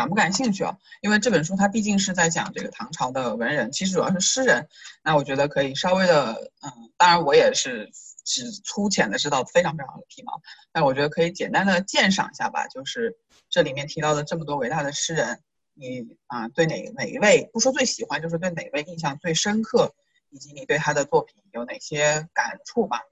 [0.00, 0.78] 感不感兴趣啊？
[1.02, 4.66] 因为这本书它毕竟是在讲这个唐朝的文人，其实主要是诗人。
[5.04, 7.90] 那我觉得可以稍微的，嗯，当然我也是
[8.24, 10.40] 只粗浅的知道非常非常的皮毛，
[10.72, 12.66] 但我觉得可以简单的鉴赏一下吧。
[12.68, 13.14] 就是
[13.50, 15.38] 这里面提到的这么多伟大的诗人，
[15.74, 19.92] 你啊对哪哪一位不说最喜欢，就是对哪位印象最深刻，
[20.30, 23.02] 以及你对他的作品有哪些感触吧。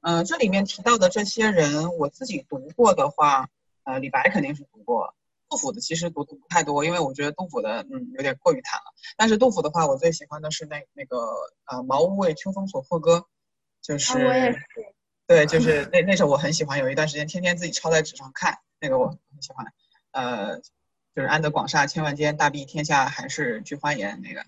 [0.00, 3.50] 嗯，这里面提到的这些人，我自己读过的话，
[3.84, 5.14] 呃，李白肯定是读过。
[5.48, 8.92] 杜甫的其实读的不太多，因为我觉得杜甫的嗯有点过于惨了。
[9.16, 11.16] 但是杜甫的话，我最喜欢的是那那个
[11.64, 13.18] 呃《茅屋为秋风所破歌》，
[13.80, 14.54] 就是
[15.26, 19.72] 对，就是那那首我很喜欢，有一段时间天天自己抄在纸上看，那个我很喜欢。
[20.10, 24.44] 呃，就是安得广厦千万间，大庇天下寒士俱欢颜那个。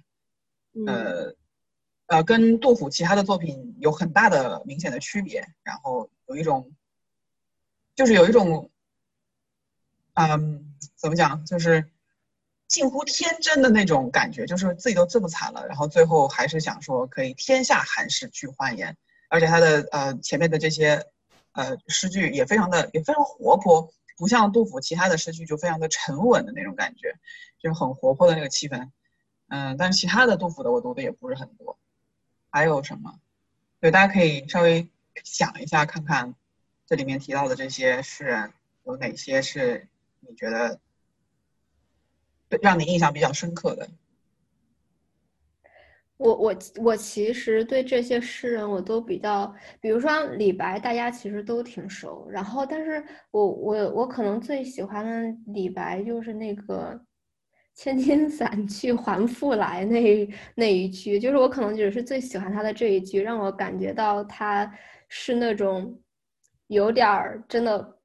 [0.87, 1.35] 呃
[2.07, 6.73] 呃，跟杜甫其他的作品有很大的明显的区别，然后有一种
[7.95, 8.71] 就是有一种
[10.15, 10.67] 嗯。
[11.01, 11.47] 怎么讲？
[11.47, 11.89] 就是
[12.69, 18.99] 近乎天真的那种感觉，就是自己都这么惨了，然后最后还是想说可以天下寒士俱欢颜。
[19.31, 21.07] 而且他的呃前面的这些
[21.53, 27.15] 呃诗句也非常的也非常活泼，不像杜甫其他的诗句就非常的沉稳的那种感觉，
[27.59, 28.91] 就是很活泼的那个气氛。
[29.49, 31.79] 嗯，但是其他的杜甫的我读的也不是很多。
[32.51, 33.19] 还有什么？
[33.81, 34.87] 对，大家可以稍微
[35.25, 36.35] 想一下，看看
[36.87, 38.53] 这里面提到的这些诗人
[38.85, 39.87] 有哪些是。
[40.23, 40.79] 你觉得
[42.63, 43.89] 让你印象比较深刻的？
[46.17, 52.29] 我我我其实对这些诗人我都比较，比如说李白，大家其实都挺熟。
[52.31, 57.01] 然后，但是我我我可能最喜欢的李白就是那个
[57.75, 64.71] “千金散去还复来”那那一句，就是我可能只是最喜欢他的这一句，让我感觉到他
[65.09, 65.99] 是那种
[66.67, 67.97] 有点儿真的。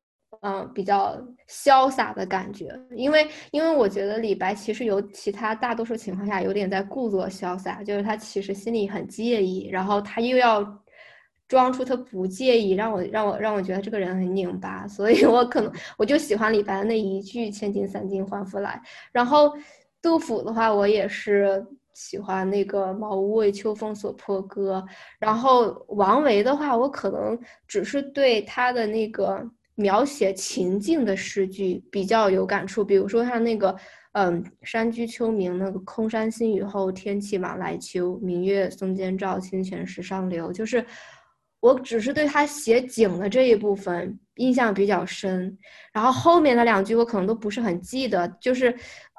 [0.41, 1.17] 嗯，比较
[1.49, 10.63] 潇洒的感觉，因为因为我觉得李白其实有其他大多数情况下有点在故作潇洒，就是他其实心里很介意，然后他又要
[11.47, 18.81] 装出他不介意，让我让我让我觉得这个人很拧巴，所以我可能我就喜欢李白的那一句“千金散尽还复来”。
[19.11, 19.51] 然后
[20.01, 24.83] 杜甫的话，我也是喜欢那个“茅屋为秋风所破歌”。
[25.19, 29.43] 然后王维的话，我可能只是对他的那个。
[29.75, 33.75] 描写情境的诗句比较有感触，比如说他那个，
[34.13, 40.51] 嗯，山居秋暝，那个空山新雨后，天气晚来秋，明月松间照，清泉石上流。
[40.53, 40.85] 就是
[41.59, 45.57] 我只是对他写景的这一部分印象比较深，
[45.91, 48.73] 然后后面的两句我可能都不是很记得，就是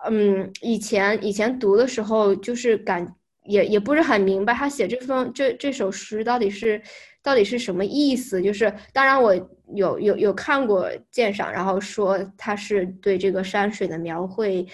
[0.08, 3.06] 嗯，以前以前读的时候就是感
[3.44, 6.80] 也也不是很明白他写这封这这首诗到底是
[7.26, 9.34] 到底是什么意思，就是当然我
[9.74, 14.64] 有有有看过鉴赏，然后说他是对这个山水的描绘。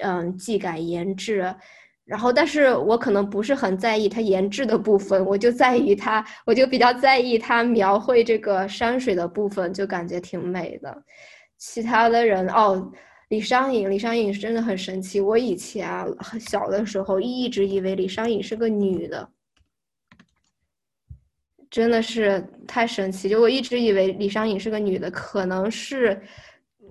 [0.00, 1.52] 嗯，技改研制，
[2.04, 11.02] 然后，但是我可能不是很在意它研制的部分，我就在意它，我就比较在意它描绘这个山水的部分，就感觉挺美的。
[11.56, 12.92] 其他的人哦，
[13.30, 15.20] 李商隐，李商隐是真的很神奇。
[15.20, 15.88] 我以前
[16.38, 19.26] 小的时候一直以为李商隐是个女的，
[21.70, 23.28] 真的是太神奇。
[23.28, 26.20] 就我一直以为李商隐是个女的，可能是。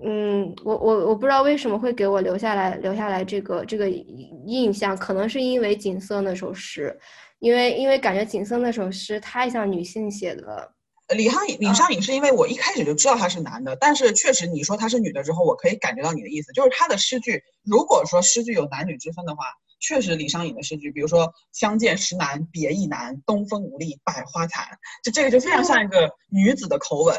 [0.04, 6.96] 嗯，我我我不知道为什么会给我留下来留下来这个这个印象，可能是因为锦瑟那首诗，
[7.40, 10.72] 因为因为感觉锦瑟那首诗太像女性写的了。
[11.16, 19.46] 李商隐，李商隐是因为我一开始就知道他是男的，但是确实你说他是女的之后，我可以感觉到你的意思，就是他的诗句，如果说诗句有男女之分的话，
[19.80, 27.16] 确实李商隐的诗句，比如说相见时难别亦难，东风无力百花残，就这个就非常像一个女子的口吻。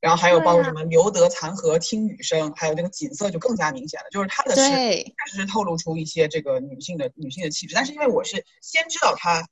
[0.00, 7.74] 然后还有包括什么“留得残荷听雨声”，还有这个景色就更加明显了，就是他的诗确实是透露出一些这个女性的女性的气质。
[7.76, 9.46] 但是因为我是先知道他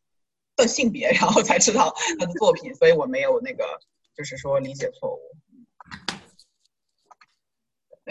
[0.56, 3.64] 的性别，然后才知道他的作品，所以我没有那个
[4.16, 5.20] 就是说理解错误。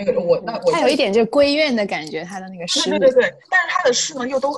[0.06, 2.90] 那个我那我他有一点就闺怨的感觉，他的那个诗。
[2.90, 4.52] 对对对，但是他的诗呢又都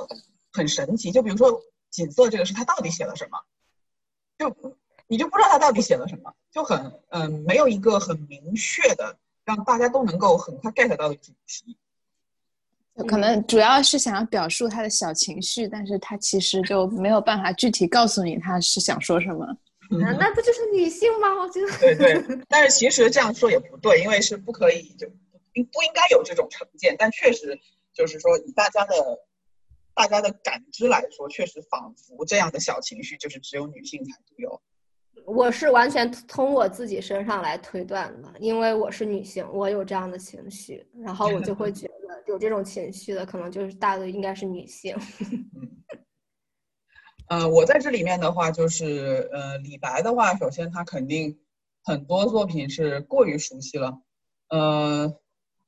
[0.54, 3.38] 很神奇，就比如说锦瑟这个诗，他到底写了什么？
[4.38, 4.78] 就。
[5.08, 11.78] 你就不知道他到底写了什么，就很嗯，没有一个很明确的让大家都能够很快 get 到的主题。
[13.06, 19.46] 可能主要是想要表述他的小情绪，但是他其实就没有办法具体告诉你他是想说什么。
[19.90, 21.28] 那不就是女性吗？
[21.42, 21.78] 我觉得。
[21.78, 25.06] 对对，但是其实这样说也不对，因为是不可以就
[25.54, 27.60] 应不应该有这种成见，但确实
[27.94, 28.94] 就是说以大家的
[29.94, 34.62] 大家的感知来说，确实仿佛这样的小情绪就是只有女性才独有。
[35.26, 44.96] 我是完全从我自己身上来推断的，因为我是女性，我有这样的情绪，然后我就会觉得有这种情绪的可能就是大的应该是女性。
[47.28, 51.40] 嗯，我在这里面的话，就是呃，李白的话，首先他肯定
[51.84, 54.02] 很多作品是过于熟悉了，
[54.50, 55.21] 呃，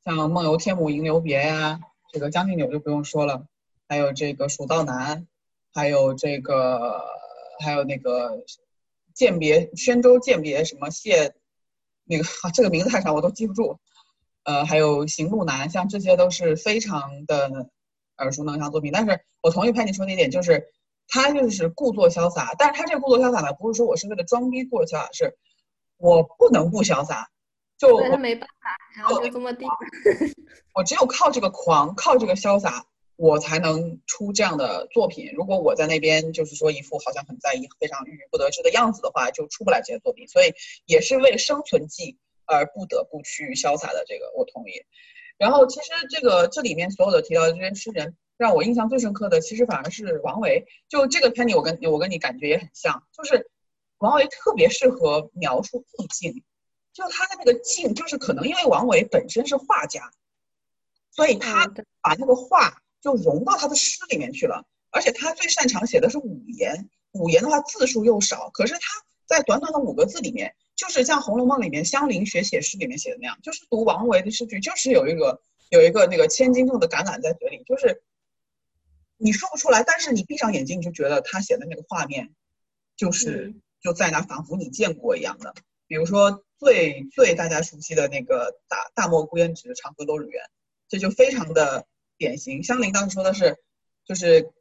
[0.06, 1.80] 像《梦游天姥吟留别》呀，
[2.12, 3.46] 这个《将进酒》就不用说了，
[3.88, 5.22] 还有这个《蜀道难》，
[5.74, 7.04] 还有这个，
[7.60, 8.44] 还有那个。
[9.16, 11.36] 饯别宣州饯别什么谢，
[12.04, 13.78] 那个 这个名字太长我都记不住，
[14.42, 17.70] 呃，还有行路难，像这些都是非常的
[18.18, 18.92] 耳熟能详作品。
[18.92, 20.66] 但是我同意潘妮说那点，就是
[21.08, 25.38] 他就是故作潇洒，但是他这个故作潇洒呢，不是说我是为了装逼故作潇洒，是
[25.98, 27.30] 我不能不潇洒，
[27.88, 29.66] 就我没办法，然后就这么地，
[30.74, 32.86] 我只有靠这个狂，靠这个潇洒。
[33.16, 35.32] 我才能出这样的作品。
[35.36, 40.28] 如果我在那边就是说一副好像很在意、非常郁郁不得志的样子的话，就出不来这些作品。
[40.28, 40.52] 所以
[40.86, 44.04] 也是为生存计而不得不去潇洒的。
[44.08, 44.82] 这个我同意。
[45.38, 50.66] 然后其实这个这里面所有的提到的这些诗人，让我印象最深刻的，其实反而是王维。
[50.90, 53.52] 就这个 Penny，我跟我跟你感觉也很像，就是
[54.00, 56.44] 王维特别适合描述意境。
[56.94, 60.12] 就他的那个境，就是可能因为王维本身是画家，
[61.12, 61.68] 所以他
[62.02, 62.80] 把那个画。
[63.04, 66.90] 就融到他的诗里面去了，而且他最擅长写的是五言。
[67.12, 68.80] 五言的话字数又少，可是他
[69.26, 78.02] 在短短的五个字里面，就是像《红楼梦》里面香菱学写诗里面写的那样，就是读王维的诗句，就是有一个有一个那个千斤重的橄榄在嘴里，就是
[79.18, 82.34] 你说不出来，但是你闭上眼睛你就觉得他写的那个画面，
[82.96, 85.54] 就是就在那，仿佛你见过一样的。
[85.88, 90.44] 比如说最最大家熟悉的那个“大大漠孤烟直，长河落日圆”，
[90.88, 91.86] 这就非常的。
[92.16, 93.58] 典型，香菱当时说的是，
[94.06, 94.54] 就是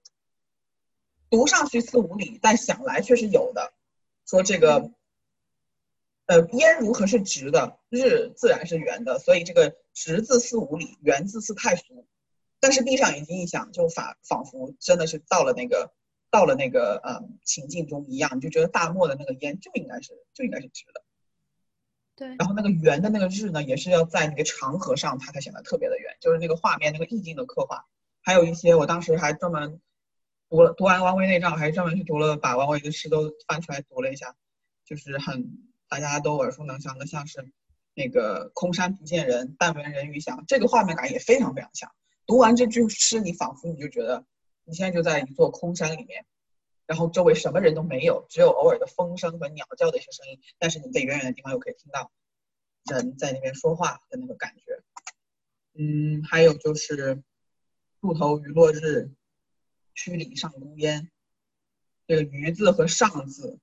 [1.31, 3.73] 读上去似无理，但想来却是有的。
[4.27, 4.91] 说这个，
[6.27, 12.07] 呃，烟如何是直的，日自然是圆的，所以这个直字似无理，圆字似太俗。
[12.59, 15.93] 但是闭上眼睛一想，就仿仿佛真的是到了那个
[16.31, 21.05] 到了那个呃情境中一样，你就觉得大漠的那个烟就应该是就应该是直的。
[22.15, 27.87] 对，然后那个圆的那个日呢，也是要在那个长河上，它才显得特别的圆，就是那个画面那个意境的刻画。
[28.21, 29.81] 还有一些，我当时还专门
[30.49, 34.37] 读了读完王维内账，还专门去读了把王维的诗都翻出来读了一下，
[34.85, 35.59] 就是很
[35.89, 37.51] 大家都耳熟能详的，像是
[37.95, 41.91] 那个空山不见人，但闻人语响，这个画面感也非常非常强。
[42.27, 44.25] 读完这句诗，你仿佛你就觉得
[44.65, 46.25] 你现在就在一座空山里面。
[46.93, 52.13] 然后周围什么人都没有，只有偶尔的风声和鸟叫的一些声音，但是你在远远的地方又可以听到
[52.85, 54.83] 人在那边说话的那个感觉。
[55.73, 57.23] 嗯，还有就是
[58.03, 59.11] “渡头余落日，
[59.95, 61.11] 曲里上孤烟”，
[62.07, 63.59] 这个“余”字和“上”字，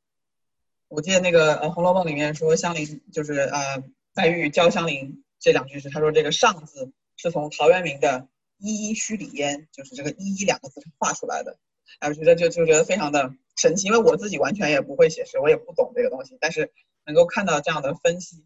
[0.88, 3.84] 我记得那个呃《红楼梦》里面说香菱就是呃
[4.16, 8.28] 黛玉教香菱这两句是，他说这个“上”字是从陶渊明的
[8.58, 11.60] “依依墟里烟”，就是这个“依依”两个字画出来的。
[12.00, 16.72] 哎，我觉得就就觉得非常的神奇，因为我自己完全也不会写诗，我也不懂这个东西，但是
[17.06, 18.46] 能够看到这样的分析，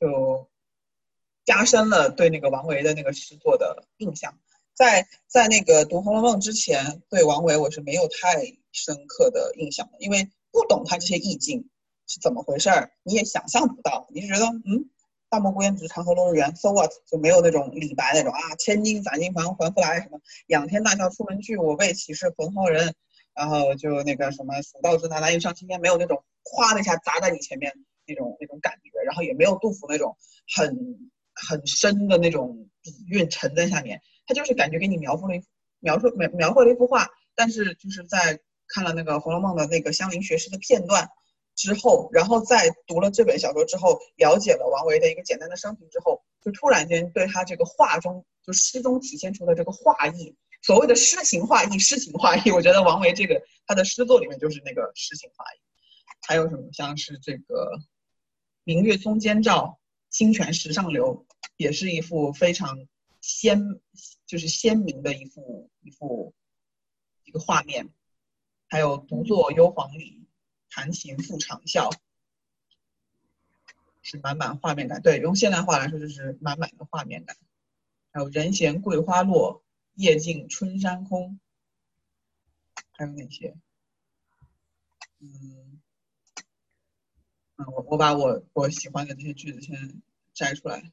[0.00, 0.48] 就
[1.44, 4.38] 加深了对那个王维的那个诗作的印象。
[4.74, 11.68] 在在那个读《红楼梦》之前，对王维我是没有太深刻的印象的，因为不懂他这些意境
[12.06, 14.90] 是怎么回事儿，你也想象不到，你就觉得嗯。
[15.30, 16.54] 大漠孤烟直，长河落日圆。
[16.56, 16.90] So what？
[17.06, 22.92] 就没有那种李白那种啊，千金散尽还还复来，什么仰天大笑出门去，我辈岂是蓬蒿人？
[23.32, 27.72] 然后就那个什么蜀道之难，难于上青天，没有那种哗的一下砸在你前面
[28.06, 30.16] 那种那种感觉，然后也没有杜甫那种
[30.52, 30.76] 很
[31.32, 35.42] 很深的那种底蕴沉在下面，他就是感觉给你描述了一
[35.78, 41.08] 描述描描绘了一幅画，但是就是在看了那个《红楼梦》的那个香菱学诗的片段。
[41.60, 55.58] 之后，然后在读了这本小说之后，了解了王维的一个简单的生平之后，就突然间对他这个画中，就诗中体现出的这个画意，所谓的诗情画意，诗情画意，我觉得王维这个他的诗作里面就是那个诗情画意。
[56.26, 57.78] 还有什么像是这个
[58.64, 61.26] “明月松间照，清泉石上流”，
[61.58, 62.86] 也是一幅非常
[63.20, 63.60] 鲜，
[64.26, 66.32] 就是鲜明的一幅一幅
[67.24, 67.90] 一个画面。
[68.68, 70.19] 还有“独坐幽篁里”。
[70.80, 71.94] 弹琴复长啸，
[74.00, 75.02] 是满满画面感。
[75.02, 77.36] 对，用现代话来说就是满满的画面感。
[78.12, 79.62] 还有“人闲桂花落，
[79.96, 81.38] 夜静春山空”，
[82.96, 83.54] 还有哪些？
[85.18, 85.82] 嗯，
[87.56, 90.00] 嗯，我我把我我喜欢的这些句子先
[90.32, 90.90] 摘出来，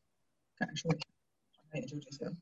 [0.57, 1.07] 感受一下。
[1.55, 2.35] 好像也就这些了。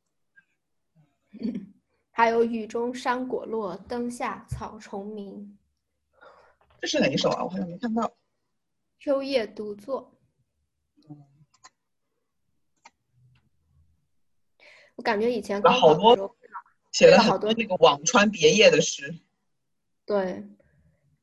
[2.09, 5.55] 还有“雨中山果落，灯下草虫鸣”。
[6.85, 7.43] 这是哪一首啊？
[7.43, 8.13] 我好像没看到。
[8.99, 10.13] 秋夜独坐。
[14.95, 16.35] 我感觉以前高考的时候
[16.91, 19.19] 写了好多那个辋川别业的诗。
[20.05, 20.45] 对，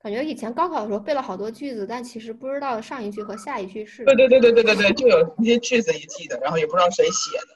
[0.00, 4.04] 感觉以前高考的时候背了好多句子，但其实不知道上一句和下一句是。
[4.04, 7.46] 对对对对对对对，就有那些句子一记得，然后也不知道谁写的。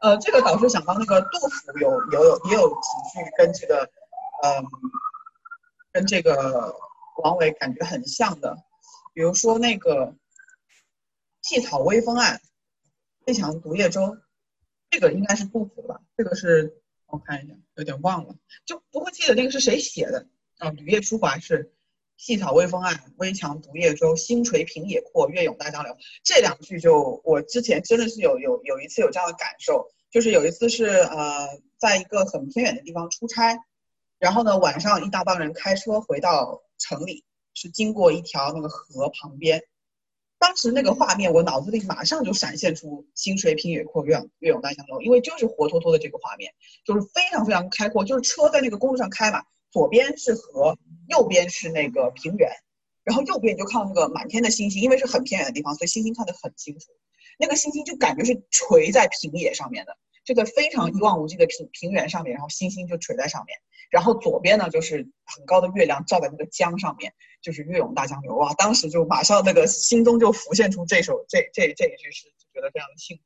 [0.00, 2.74] 呃，这个导师想到那个杜甫有有有也有几
[3.14, 3.90] 句跟这个
[4.44, 4.66] 嗯。
[5.92, 6.74] 跟这个
[7.22, 8.56] 王维感觉很像的，
[9.12, 10.14] 比如说那个
[11.42, 12.40] “细草微风岸，
[13.26, 14.16] 危墙独夜舟”，
[14.90, 16.00] 这个应该是杜甫的吧？
[16.16, 18.34] 这个是我看一下，有点忘了，
[18.64, 20.28] 就不会记得那个是谁写的
[20.58, 20.70] 啊？
[20.70, 21.72] 吕夜书华是
[22.16, 24.14] “细草微风岸，危墙独夜舟。
[24.14, 25.96] 星垂平野阔，月涌大江流”。
[26.22, 33.58] 这两句就我之前真的是有有有一次有这样的感受，就是有一次是呃，在一个很偏远的地方出差。
[34.20, 39.62] 然后呢，晚上一大帮人开车回到城里，是经过一条那个河旁边。
[40.38, 46.52] 当时那个画面，我脑子里马上就闪现出“星垂平野阔，月月涌大江流”，因为就是活脱脱的这个画面，
[46.84, 50.76] 就是非常非常开阔，就是车在那个公路上开嘛，左边是河，
[51.08, 52.50] 右边是那个平原，
[53.04, 56.86] 然后右边就看到那个满天的星星，因为是很偏远的地方，所以星星看得很清楚。
[57.38, 63.58] 那个星星就感觉是垂在平野上面的，这个非常一望无际的平平原上面，然后星星就垂在上面。
[63.90, 67.12] 然后左边呢，就是很高的月亮照在那个江上面，
[67.42, 68.54] 就是月涌大江流哇！
[68.54, 73.22] 当时就马上那个心中就浮现出这首这这这一句诗，就觉得非常的幸福。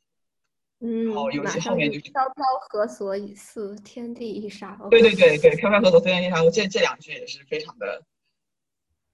[0.80, 4.76] 嗯，哦，尤其后面就是飘飘何所以似天地一沙。
[4.90, 6.42] 对对对对，飘飘何所似天地一沙。
[6.42, 8.02] 我这这两句也是非常的，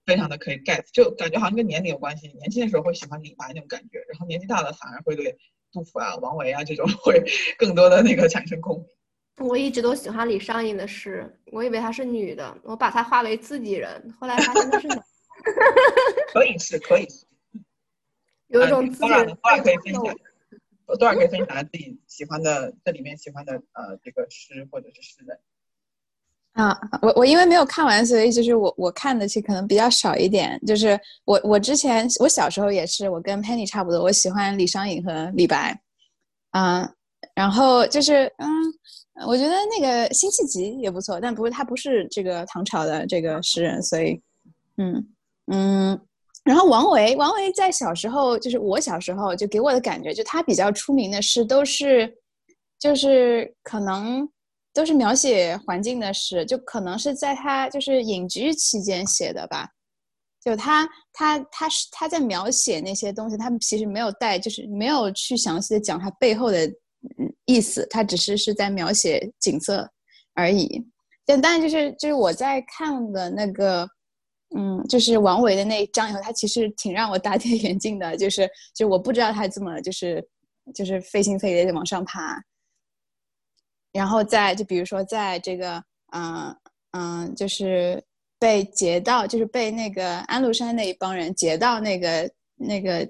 [0.07, 2.29] 非常的可以 get，就感觉好像跟年龄有关系。
[2.29, 5.37] 年轻的时候会喜欢李白那种感觉，然后年纪大了反而会对
[5.73, 7.25] 杜甫啊、王维啊这种 会
[7.59, 8.87] 更多的那个产生共鸣。
[9.41, 15.03] 我一直都喜欢李商隐的诗，我以为她是女的，我把她化为自己人，后来发现她是男。
[16.33, 17.25] 可以是，可以是。
[18.49, 19.09] 有一种自己。
[19.09, 20.03] 多少可以分享？
[20.99, 25.39] 多少可以分享自己喜欢的这里面喜欢的呃这个诗或者是诗人。
[26.53, 30.61] 啊，我我因为没有看完，所以就是我我看的其实可能比较少一点。
[30.67, 35.81] 就是我我之前我小时候也是，我跟 Penny 差不多，我喜欢李商隐和李白。
[36.51, 36.93] 啊，
[37.35, 38.47] 然后就是嗯。
[39.27, 44.21] 我觉得那个《辛弃疾》也不错，但不是他不是这个唐朝的这个诗人，所以，
[44.77, 45.09] 嗯
[45.53, 46.01] 嗯。
[46.43, 52.17] 然后王维，王维在小时候，就是我小时候就给我的感觉，就他比较出名的诗都是，
[52.79, 54.27] 就是可能
[54.73, 59.69] 都是描写环境的诗，就可能是在他就是隐居期间写的吧。
[60.43, 66.67] 就他他他是他在描写那些东西，他其实没有带，就是没有去详细的讲他背后的
[67.51, 69.91] 意思，他只是是在描写景色
[70.35, 70.85] 而已。
[71.27, 73.89] 但但就是就是我在看的那个，
[74.57, 80.27] 嗯，就是王维的那一章以后，他其实挺让我大跌眼镜的，就是就我不知道他这么就是
[80.75, 82.43] 就是费心费力的往上爬。
[83.93, 85.83] 然后在就比如说在这个
[86.13, 86.57] 嗯
[86.93, 88.03] 嗯，就是
[88.39, 93.09] 被劫到，就是被那个安禄山那一帮人劫到那个那个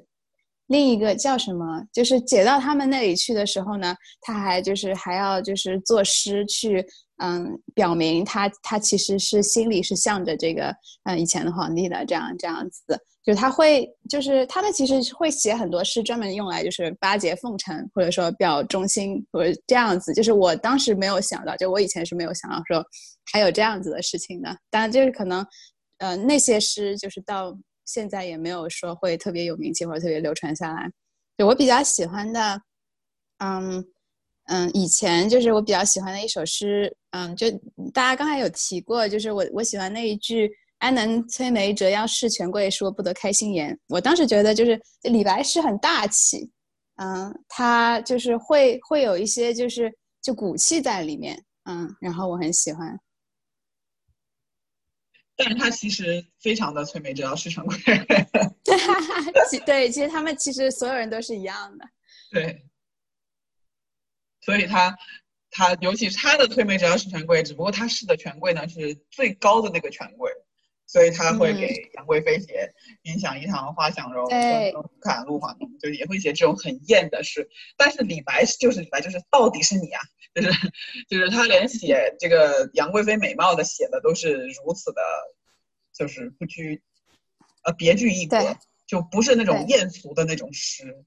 [0.70, 6.84] 另一个叫什么，就是劫到他们那里去的时候呢，他还就是还要就是作诗去。
[7.22, 22.82] 嗯，表明他他其实是心里是向着这个嗯以前的皇帝的这样这样子，就他会就是他们其实会写很多诗专门用来就是巴结奉承或者说表忠心或者这样子，就是我当时没有想到，就我以前是没有想到说
[23.30, 24.56] 还有这样子的事情的。
[24.70, 25.46] 当然就是可能
[25.98, 27.54] 呃那些诗就是到
[27.92, 30.90] 现在也没有说会特别有名气或者特别流传下来。
[31.36, 32.62] 就我比较喜欢的，
[33.38, 33.84] 嗯。
[34.46, 37.48] 嗯，以前就是我比较喜欢的一首诗，嗯，就
[37.94, 43.78] 大家刚才有提过，就是我我喜欢那一句“安能摧眉折腰事权贵，说不得开心颜”。
[43.86, 46.50] 我当时觉得就是李白诗很大气，
[46.96, 52.98] 嗯，他就是会会有一些就是就骨气在里面，嗯，然后我很喜欢。
[55.42, 57.74] 但是他其实非常的催眉折腰式权贵。
[58.62, 61.84] 对，对，其实他们其实所有人都是一样的。
[62.30, 62.66] 对。
[64.42, 64.94] 所以他，
[65.50, 70.30] 他尤其是他的催眉折腰是权贵，只不过他试的权贵呢是最高的那个权贵，
[70.90, 72.74] 所以他会给杨贵妃写
[73.06, 74.28] “云想衣裳花想容，
[75.00, 77.48] 看露华浓”，就也会写这种很艳的诗。
[77.76, 80.00] 但是李白就是李白，就是到底是你啊，
[80.34, 80.50] 就是
[81.08, 85.00] 就是他连写这个杨贵妃美貌的写的都是如此的，
[85.92, 86.82] 就是不拘，
[87.62, 91.04] 呃别具一格，就不是那种艳俗的那种诗。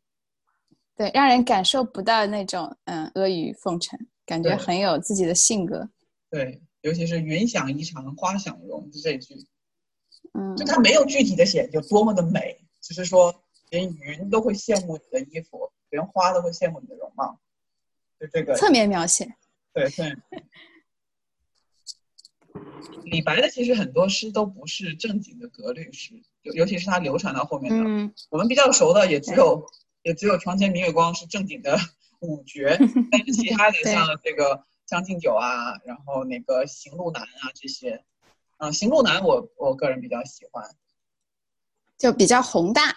[0.95, 5.89] 对，让人感受不到那种嗯阿谀奉承，感觉很有自己的性格。
[6.29, 9.35] 对，尤其是“云想衣裳花想容”这句，
[10.33, 17.39] 嗯，就他没有具体的写有多么的美，只是说连云都会羡慕你的衣服，连花都会羡慕你的容貌，
[18.19, 19.35] 就这个侧面描写。
[19.73, 20.15] 对，对。
[23.05, 29.65] 李白的其实很多诗都不是正经的格律诗，尤尤其是他流传到后面的，我们比较熟的也只有。
[30.05, 31.79] 也只有床前明月光是正经的
[32.19, 32.77] 五绝，
[33.09, 38.03] 但是其他的像这个《将进酒》啊，然后那个《行路难》啊这些，
[38.57, 40.75] 嗯，《行路难》我我个人比较喜欢，
[41.97, 42.95] 就比较宏大，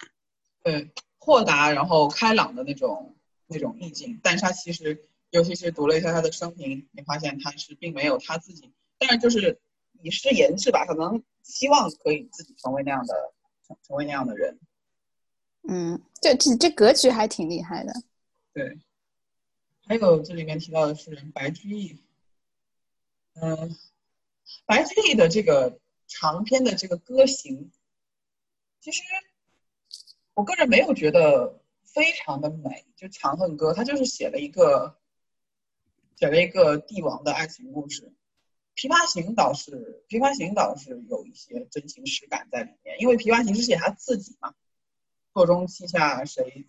[0.62, 4.20] 对，豁达然后开朗的那种那种意境。
[4.22, 9.60] 但是他其实，尤其是读了一下他的生平，你发现他是并没有他自己，但是就是
[10.02, 13.32] 以诗言志吧，可能希望可以自己成为那样的
[13.66, 14.58] 成成为那样的人。
[15.68, 17.92] 嗯，这这这格局还挺厉害的。
[18.52, 18.78] 对，
[19.84, 21.98] 还有这里面提到的是白居易。
[23.34, 23.76] 嗯，
[24.64, 27.70] 白居易的这个长篇的这个歌行，
[28.80, 29.02] 其实
[30.34, 32.84] 我个人没有觉得非常的美。
[32.96, 34.98] 就《长恨歌》，他就是写了一个
[36.16, 38.12] 写了一个帝王的爱情故事。
[38.78, 44.54] 《琵琶行》倒是《琵琶行》倒是有一些真情实感在里面，因为《琵琶行》是写他自己嘛。
[45.32, 46.66] 座中泣下谁？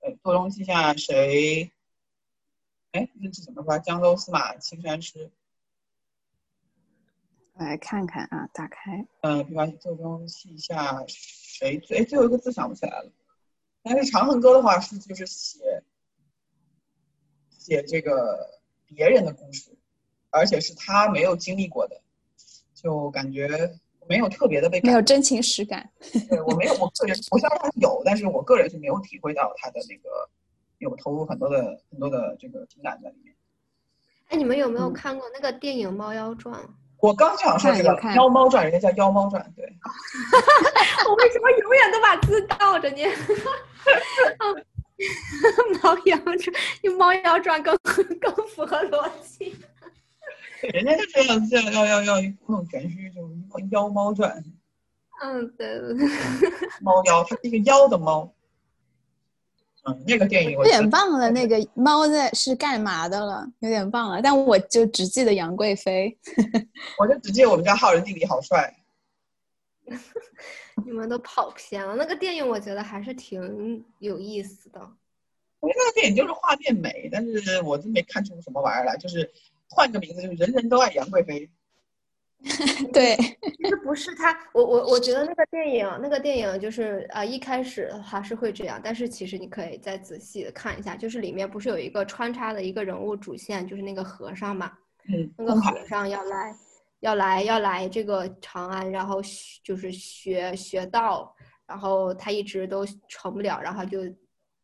[0.00, 1.72] 呃，座中泣下谁？
[2.92, 3.78] 哎，那是怎么说？
[3.78, 5.30] 江州司马青衫湿。
[7.56, 9.06] 来看看啊，打开。
[9.22, 11.82] 嗯，琵琶座中泣下谁？
[11.90, 13.10] 哎，最后一个字想不起来了。
[13.82, 15.82] 但是《长恨歌》的话是就是写
[17.50, 18.48] 写这个
[18.86, 19.70] 别人的故事，
[20.30, 22.00] 而且是他没有经历过的，
[22.74, 23.78] 就感觉。
[24.08, 25.90] 没有特别的被没有真情实感，
[26.28, 30.30] 对我没有，我个人我相信他有，但是我个人是没有体会到他的那个
[30.78, 33.34] 有投入很多的很多的这个情感在里面。
[34.28, 36.54] 哎，你们有没有看过那个电影《猫妖传》？
[37.06, 39.64] 我刚想说这个《妖猫传》，人家叫《妖猫传》，对。
[41.08, 43.08] 我为什么永远都把字倒着念？
[45.80, 46.52] 猫妖传，
[46.82, 47.78] 用《猫妖传》更
[48.18, 49.54] 更符合逻辑。
[50.74, 52.16] 人家就这样，这样要要要
[52.48, 53.20] 弄全虚，就
[53.70, 54.42] 《妖猫传》。
[55.22, 55.78] 嗯，对。
[56.80, 58.34] 猫妖，它是一个妖的猫。
[59.86, 64.20] 嗯，那个电影我有点忘了，那个猫在是干嘛的了，有点忘了。
[64.20, 66.16] 但我就只记得杨贵妃。
[66.98, 68.74] 我就只记得我们家浩仁弟弟好帅。
[70.84, 74.80] 你们都跑偏了，那个电影我觉得还是挺有意思的。
[75.60, 79.32] 我觉得那个电影就是画面美，但是我真没看出什么玩意儿来，就是。
[79.68, 81.50] 换个名字，就是人人都爱杨贵妃。
[82.92, 94.70] 对，其实不是他，我我我觉得那个电影，那个电影就是啊，一开始还是会这样，但是其实你可以再仔细的看一下，就是里面不是有一个穿插的一个人物主线，就是那个和尚嘛，
[95.08, 96.54] 嗯，那个和尚要来，
[97.00, 99.20] 要来，要来这个长安，然后
[99.64, 101.34] 就是学学道，
[101.66, 104.00] 然后他一直都成不了，然后就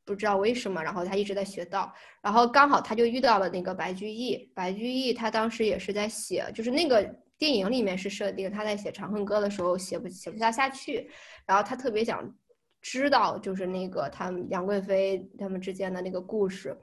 [0.05, 7.13] 不知道为什么，然后他一直在学道，然后刚好他就遇到了那个白居易，白居易他当时也是在写，就是那个。
[7.43, 11.11] 电影里面是设定他在写《长恨歌》的时候写不写不下下去，
[11.45, 12.33] 然后他特别想
[12.81, 16.79] 知道就是那个他们杨贵妃他们之间的那个故事，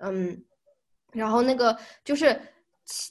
[0.00, 0.44] 嗯，
[1.10, 1.74] 然后那个
[2.04, 2.38] 就是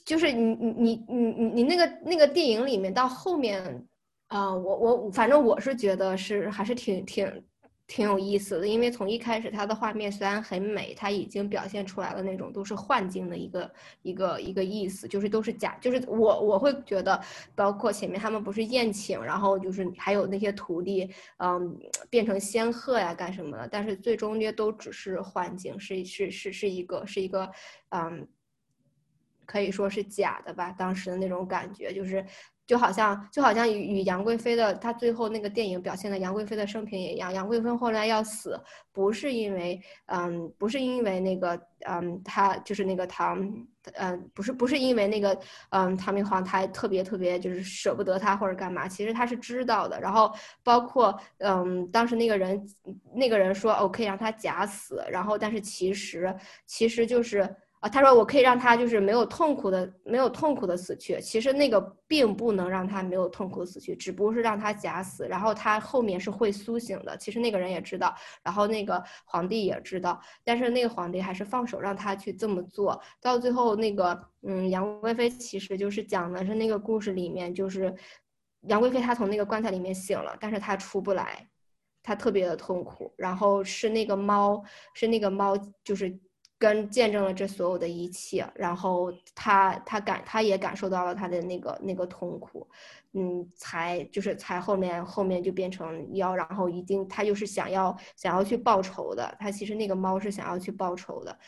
[0.04, 3.84] 就是你你你你你你那个那个电影里面到后面
[4.28, 7.44] 啊，我我反正我是觉得是还是挺挺。
[7.86, 13.70] 挺有意思的，因为从一开始它的画面虽然很美，它已经表现出来了那种都是幻境的一个
[14.00, 17.20] 一个一个意思，就是都是假，就是我我会觉得，
[17.54, 21.78] 包括前面他们不是宴请，然后就是还有那些徒弟，嗯，
[22.08, 27.50] 变成仙鹤呀干什么的，但是最终呢都只是幻境，是是是是一个是一个，
[27.90, 28.26] 嗯，
[29.44, 32.24] 可以说是假的吧，当时的那种感觉就是。
[32.66, 38.58] 就好像就好像与与杨贵妃的她最后那个电影表现的杨贵妃的生平也一样，杨贵妃后来要死，
[38.92, 43.38] 不是因为嗯，不是因为那个嗯，她就是那个唐
[43.94, 45.38] 嗯，不是不是因为那个
[45.70, 50.00] 嗯，唐明皇他特别特别就是舍不得她或者干嘛，其实他是知道的。
[50.00, 52.66] 然后包括嗯，当时那个人
[53.14, 56.34] 那个人说我可以让他假死，然后但是其实
[56.66, 57.54] 其实就是。
[57.84, 61.20] 啊，他说我可以让他就是没有痛苦的、没有痛苦的死去。
[61.20, 67.14] 其实那个并不能让他没有痛苦死去，只不过是让他假死，然后他后面是会苏醒的。
[67.18, 72.98] 其实那个人也知道，然后那个皇帝也知道，但是那个皇帝还是放手让他去这么做。
[73.20, 74.18] 到最后，那个
[74.48, 77.94] 嗯，杨贵妃其实就是讲的是那个故事里面，就是
[78.62, 81.46] 杨贵妃她从那个棺材里面醒了，但是她出不来，
[82.02, 83.12] 她特别的痛苦。
[83.18, 84.64] 然后是那个猫，
[84.94, 85.54] 是那个猫，
[85.84, 86.18] 就是。
[86.58, 92.66] 跟见证了这所有的一切，然后他他感他也感受到了他的那个那个痛苦，
[93.12, 101.38] 嗯，才就是才后面后面就变成妖，然后一定他就是想要想要去报仇的，他其实那个猫是想要去报仇的，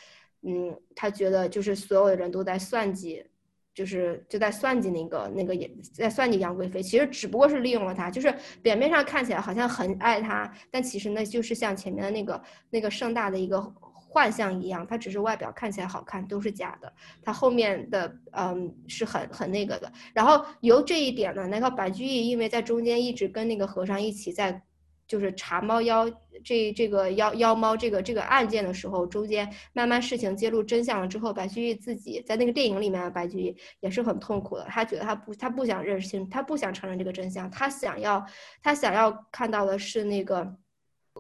[0.43, 3.25] 嗯，他觉得就是所有的人都在算计，
[3.73, 13.73] 就是就在算计那个那个也在算计杨贵妃，其实只不过是利用了他，就是表面上看起来好像很爱他，但其实那就是像前面的那个那个盛大的一个。
[14.17, 16.91] 幻象一样，它只是外表看起来好看，都是假的。
[17.23, 19.93] 它后面的嗯是很很那个的。
[20.15, 24.63] 然后由这一点呢，那个白居易因为在中间一直跟那个和尚一起在，
[25.07, 26.11] 就是查猫妖
[26.43, 34.65] 这这个妖妖猫这个这个案件的时候，中间慢慢事情揭露真相了之后，白居易自己在那个电影里面的白居易也是很痛苦的。
[34.71, 38.25] 他觉得他不他不想认识清，他不想承认这个真相，他想要
[38.63, 40.57] 他想要看到的是那个。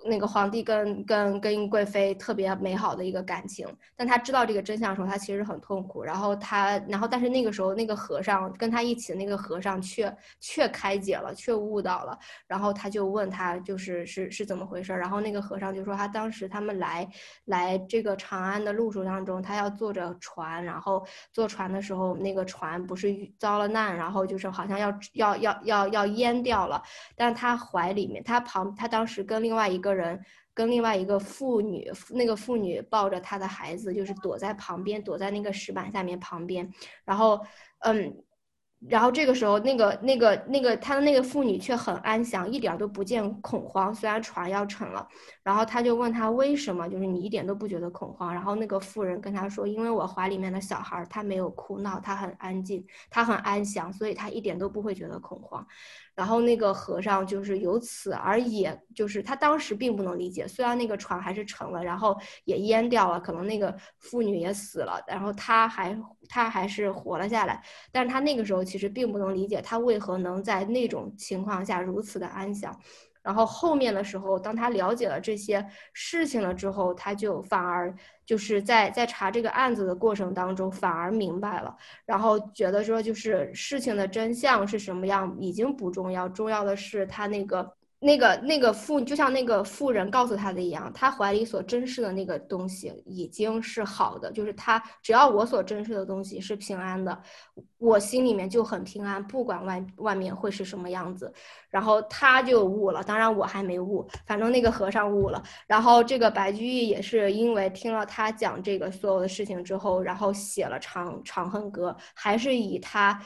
[0.08, 6.04] 那个皇帝跟跟跟贵妃特别美好的一个感情，但他知道这个真相的时候，他其实很痛苦。
[6.04, 12.16] 然后他，然后但是那个时候，那个和尚跟他一起的那个和尚却却开解了，却悟到了。
[12.46, 14.92] 然后他就问他，就是是是怎么回事？
[14.92, 17.08] 然后那个和尚就说，他当时他们来
[17.46, 26.80] 来这个长安的路途当中，他要坐着船，然后坐船的时候，那个船不是遭了难，然后就是好像要要要要要淹掉了。
[27.16, 29.95] 但他怀里面，他旁他当时跟另外一个。
[29.96, 30.20] 人
[30.52, 36.70] 跟另外一个妇女，那个妇女抱着她的孩子，就是躲在旁边，躲在那个石板下面旁边，
[37.04, 37.40] 然后，
[37.80, 38.22] 嗯。
[38.90, 43.92] 然后这个时候，那个、那个、那个，他的那个妇女却很安详，一点都不见恐慌。
[43.92, 45.08] 虽然船要沉了，
[45.42, 48.32] 然后他就问他为什么，就是你一点都不觉得恐慌。
[48.32, 55.66] 然后那个妇人跟他说：“因为我怀里面的小孩他没有哭闹，他很安静，他很安详，所以他一点都不会觉得恐慌。”
[56.16, 65.96] 然后那个和尚就是由此而也，就是他当时并不能理解，虽然那个船还是沉了，然后也淹掉了，可能那个妇女也死了，然后他还
[66.28, 67.62] 他还是活了下来，
[67.92, 68.56] 但是他那个时候。
[68.66, 72.76] 其实并不能理解他为何能在那种情况下如此的安详，
[73.22, 77.94] 然后后面的时候，当他了解了这些事情了之后，他就反而
[78.26, 81.74] 就是在在查这个案子的过程当中，反而明白了，
[82.04, 97.18] 然后觉得说就是事情的真相是什么样已经不重要，重要的是他那个那个那个妇就像那个妇人告诉他的一样，他怀里所珍视的那个东西已经是好的，就是他只要我所珍视的东西是平安的，
[97.78, 101.32] 我心里面就很平安，不管外外面会是什么样子。
[101.70, 105.42] 然后他就悟了，当然我还没悟，反正那个和尚悟了。
[105.66, 113.18] 然后这个白居易也是因为听了他讲这个所有的事情之后，然后写了《长长恨歌》，还是以他。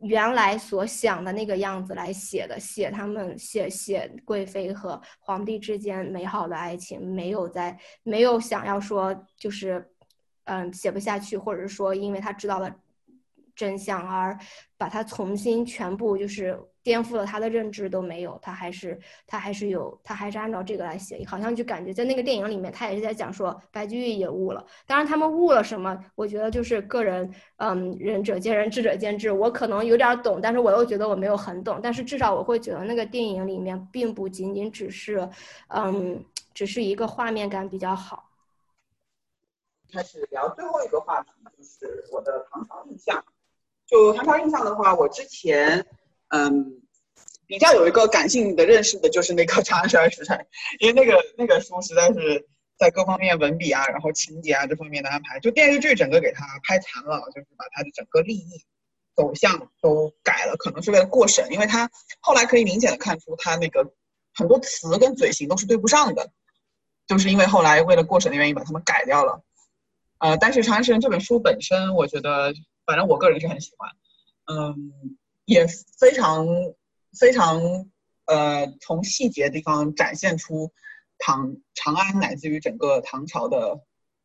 [0.00, 9.90] 原来所想的那个样子来写的，写他们写写贵妃和皇帝之间美好的爱情，没有在没有想要说就是，
[10.44, 12.74] 嗯，写不下去，或者是说因为他知道了
[13.54, 14.38] 真相而
[14.76, 16.58] 把它重新全部就是。
[16.88, 24.64] 颠覆了他的认知都没有，他还是他还是有他还是按照这个来写，好像就感觉在那个电影里面，他也是在讲说白居易也悟了。
[24.86, 29.30] 当然他们悟了什么，我觉得就是个人，嗯，仁者见仁，智者见智。
[29.30, 31.78] 我可能有点懂，但是我又觉得我没有很懂。
[31.82, 35.28] 但是至少我会觉得那个电影里面并不仅仅只是，
[35.68, 36.24] 嗯，
[36.54, 38.30] 只是一个画面感比较好。
[39.92, 41.28] 开始聊最后一个话题，
[41.78, 43.22] 就是我的唐朝印象。
[43.86, 45.84] 就唐朝印象的话，我之前。
[46.28, 46.82] 嗯，
[47.46, 50.36] 比较有一个感性的认识的就是那个《长安十二时辰》，
[50.80, 52.46] 因为那个那个书实在是
[52.78, 58.64] 在各方面文笔啊，然后情节啊这方面的安排，就电视剧整个给他拍残了，就是把他的整个利益
[59.16, 63.90] 走向都改了，可能是为了过审，因为他后来可以明显的看出他那个
[64.34, 66.30] 很多词跟嘴型都是对不上的，
[67.06, 69.42] 就是因为后来为了过审的原因把他们改掉了。
[70.18, 72.52] 呃，但是《长安十二时辰》这本书本身，我觉得
[72.84, 73.90] 反正我个人是很喜欢，
[74.44, 75.17] 嗯。
[75.48, 76.46] 也非常
[77.18, 77.58] 非常
[78.26, 80.70] 呃，从细节地方展现出
[81.16, 83.80] 唐长安乃至于整个唐朝的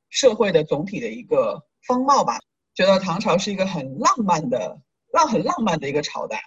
[0.10, 2.42] 社会的总体的一个风貌吧。
[2.76, 4.82] 觉得唐朝是一个很浪漫的
[5.14, 6.44] 浪很浪漫的一个朝代。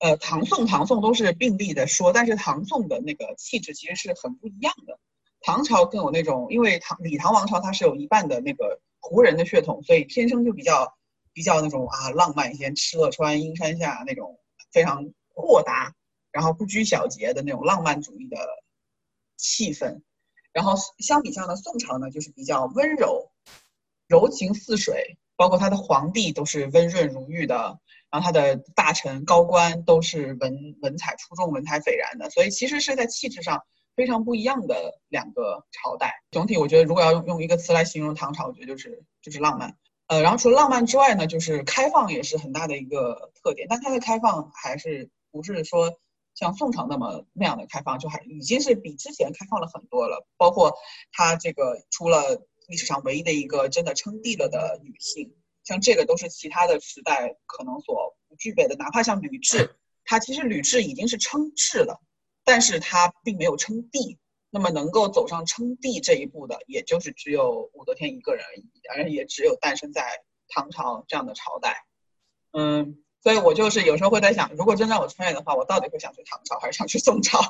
[0.00, 4.98] 呃，唐宋唐宋都是并立的说，但是唐宋的那个气质其实是很不一样的。
[5.40, 10.94] 唐朝更有那种，因为唐李唐王朝它是有一半的那个胡人的血统，所以天生就比较。
[11.34, 14.38] 比较那种啊浪漫一些，敕勒川，阴山下那种
[14.72, 15.04] 非常
[15.34, 15.92] 豁达，
[16.32, 18.38] 然后不拘小节的那种浪漫主义的
[19.36, 20.00] 气氛。
[20.52, 23.32] 然后相比下呢，宋朝呢就是比较温柔，
[24.06, 33.64] 柔情似水，包括他的皇帝都是温润如玉的，然后他的大臣高官都是文文采出众、文采斐然的，所以其实是在气质上
[33.96, 36.22] 非常不一样的两个朝代。
[36.30, 39.76] 总体我觉得，如果要用用一个词来形容唐朝，我觉得就是就是浪漫。
[40.06, 43.66] 呃，然后除了浪漫之外呢，就是开放也是很大的一个特点。
[43.68, 45.98] 但它的开放还是不是说
[46.34, 50.26] 像宋朝那么那样的开放，就还已经是比之前开放了很多了。
[50.36, 50.74] 包括
[51.12, 55.34] 它这个出了历史上唯一的一个真的称帝了的女性，
[55.64, 58.74] 像这个都是其他的时代可能所不具备的。
[58.76, 59.70] 哪怕像吕雉，
[60.04, 62.00] 她其实吕雉已经是称制了，
[62.44, 64.18] 但是她并没有称帝。
[64.54, 71.84] 那么能够走上称帝这一步的，也就是只有武则天一个人而已，而也只有诞生在唐朝这样的朝代。
[72.52, 77.40] 嗯，所以我就是有时候会在想，如果真让我穿越的话，我到底会想去唐朝还是想去宋朝？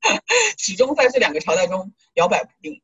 [0.56, 2.80] 始终在这两个朝代中摇摆不定。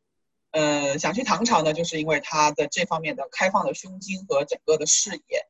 [0.50, 5.46] 呃，想去唐朝呢，就是因为它的这方面的开放的胸襟和整个的视野，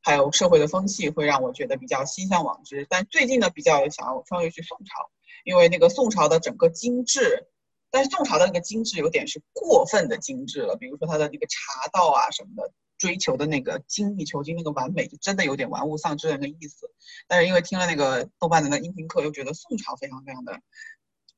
[0.00, 2.86] 还有社会的风气，会让我觉得比较心向往之。
[2.88, 5.10] 但最近呢，比较想要穿越去宋朝，
[5.44, 7.46] 因为那个宋朝的整个精致。
[7.94, 16.90] 但是宋朝的那个精致有点是过分的精致了，比如说他的那个茶道啊什么的，追求的那个精益求精那个完美，就真的有点玩物丧志的那个意思。
[17.28, 20.60] 但是因为听了那个豆瓣的那音频课，又觉得宋朝非常非常的，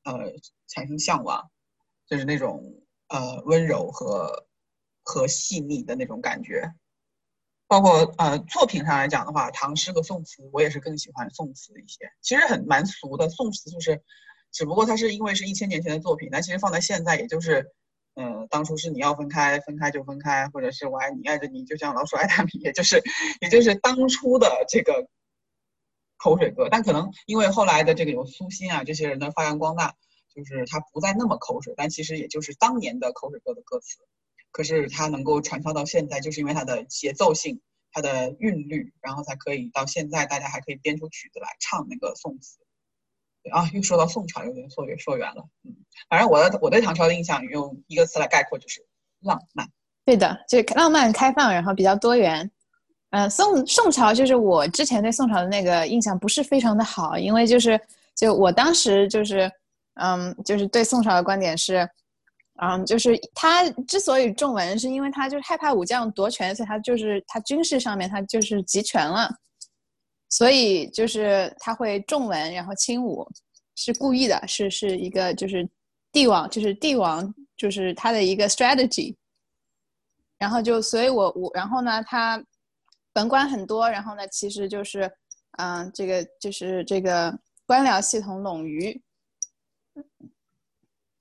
[0.03, 0.33] 呃，
[0.67, 1.51] 产生向往，
[2.07, 4.47] 就是那种呃温柔和
[5.03, 6.73] 和细腻的那种感觉。
[7.67, 12.11] 包括呃作品上来讲的话，唐诗和宋词，我也是更喜欢宋词一些。
[12.23, 14.03] 其实很蛮俗的，宋词就是。
[14.51, 17.71] 只不过它是因为是一千年前的作品，但其实放在现在，也就是，
[18.15, 23.03] 嗯，当初是你要分开，分开就分开，或者是我爱你，爱着你，就像老鼠爱大米，也就是，
[23.41, 25.07] 也就是当初的这个
[26.17, 26.67] 口水歌。
[26.71, 29.95] 但可能因为后来的这个有苏欣啊这些人的发扬光大，
[30.33, 33.97] 就是它不再那么口水，但其实也就是当年的口水歌的歌词。
[34.51, 42.57] 可是它能够传唱到现在，就是因为它的节奏性、它的韵律，然后才可以到现在，大家还可以编出曲子来唱那个宋词。
[43.51, 45.43] 啊，又说到宋朝，有点说远说远了。
[45.63, 45.75] 嗯，
[46.09, 48.85] 反正我的我对唐朝的印象，用一个词来概括就是
[49.21, 49.67] 浪漫。
[50.05, 52.49] 对的，就是浪漫开放，然后比较多元。
[53.11, 57.79] 嗯，宋宋朝就是我之前对宋朝的那个印象不是非常的好，因为就是
[58.15, 59.51] 就我当时就是
[59.95, 61.89] 嗯，就是对宋朝的观点是，
[62.61, 69.29] 嗯，就是他之所以重文，是因为他就是害怕武将夺权，所以他就是他军事上面他就是集权了。
[70.29, 73.25] 所以就是他会重文，然后轻武，
[73.75, 75.67] 是故意的，是是一个就是
[76.11, 79.15] 帝王，就是帝王就是他的一个 strategy。
[80.37, 82.43] 然后就所以，我我然后呢，他
[83.15, 85.11] 文官很多，然后呢，其实就是
[85.57, 89.01] 嗯，这个就是这个官僚系统冗余，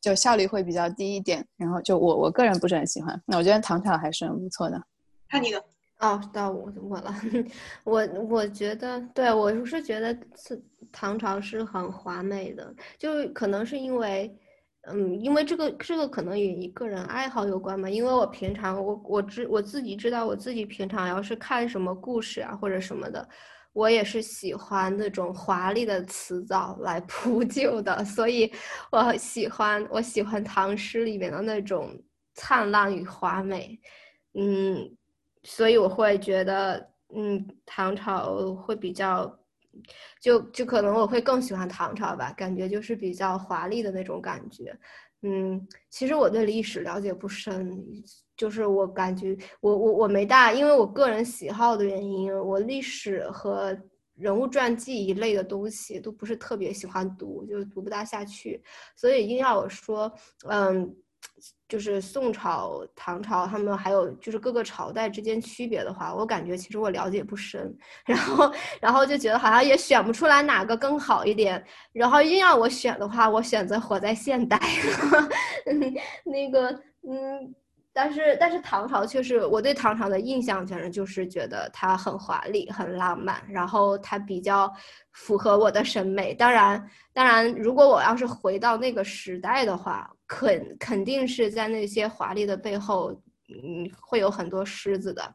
[0.01, 1.47] 就效率会比较低一点。
[1.57, 4.83] 然后就我我个人不是很喜欢，那我觉得唐朝还是很不错的。
[5.29, 5.65] 看你的。
[6.01, 7.15] 哦，到我我了，
[7.85, 14.31] 我我觉得，对我是觉得是唐朝是很华美的，就可能是因为，
[14.89, 17.89] 嗯，因为这个这个可能与一个人爱好有关嘛。
[17.89, 23.27] 因为我平常我我知我自己知道我自己平常要是看什么故事啊或者什么的，
[23.73, 28.53] 我也是喜欢那种华丽的辞藻来 铺就的，所以
[28.93, 31.91] 我喜欢我喜欢唐诗里面的那种
[32.35, 33.81] 灿烂与华美，
[34.35, 34.96] 嗯。
[35.47, 39.33] 所以我会觉得，嗯，唐朝会比较，
[40.21, 44.77] 就就可能我会更喜欢唐朝吧，感觉就是比较华丽的那种感觉。
[45.23, 47.81] 嗯，其实我对历史了解不深，
[48.37, 53.77] 就是我感觉我我我没大，因为我个人喜好的原因，我历史和
[54.17, 58.61] 人物传记一类的东西都不是特别喜欢读，就读不大下去。
[58.97, 60.13] 所以硬要我说，
[60.49, 60.97] 嗯。
[61.69, 71.63] 就是宋朝、唐朝，他们还有就是各个朝代之间区别的话，我感觉其实我了解不深， 然后然后就觉得好像也选不出来哪个更好一点，
[71.93, 74.59] 然后硬要我选的话，我选择活在现代。
[76.25, 76.71] 那个
[77.03, 77.55] 嗯。
[77.99, 84.71] 但是，但是唐朝却是，我对唐朝的印象反正就是觉得它很华丽、很浪漫，然后它比较
[85.13, 86.35] 符合我的审美。
[86.35, 93.11] 当然，当然，如果我要是回到那个时代的话，肯肯定是在那些华丽的背后，
[93.49, 95.35] 嗯，会有很多狮子的。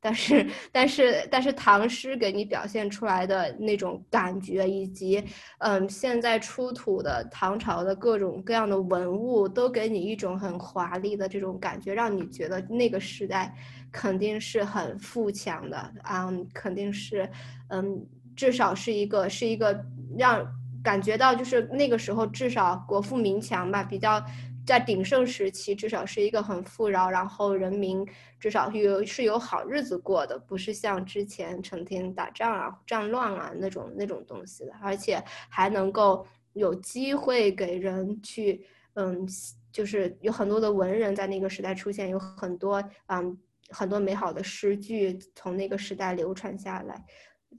[0.00, 5.22] 但是，但是，但是，唐诗给你表现出来的那种感觉，以及，
[5.58, 13.52] 嗯，现在出土的唐朝的各种各样的文物，都给你一种很华丽的这种感觉，让你觉得那个时代
[13.90, 17.28] 肯定是很富强的啊，肯定是，
[17.68, 19.84] 嗯，至少是一个是一个
[20.16, 20.46] 让
[20.84, 24.24] 感觉到就是那个时候至少国富民强吧，比较。
[24.66, 28.04] 在鼎盛时期，至少是一个很富饶，然后人民
[28.40, 39.24] 至少有是有好日子过的，不是像之前成天打仗啊、战乱啊那种那种东西的，而且还能够有机会给人去，嗯，
[39.70, 43.38] 就是有很多的文人在那个时代出现，有很多嗯
[43.70, 47.04] 很多美好的诗句从那个时代流传下来，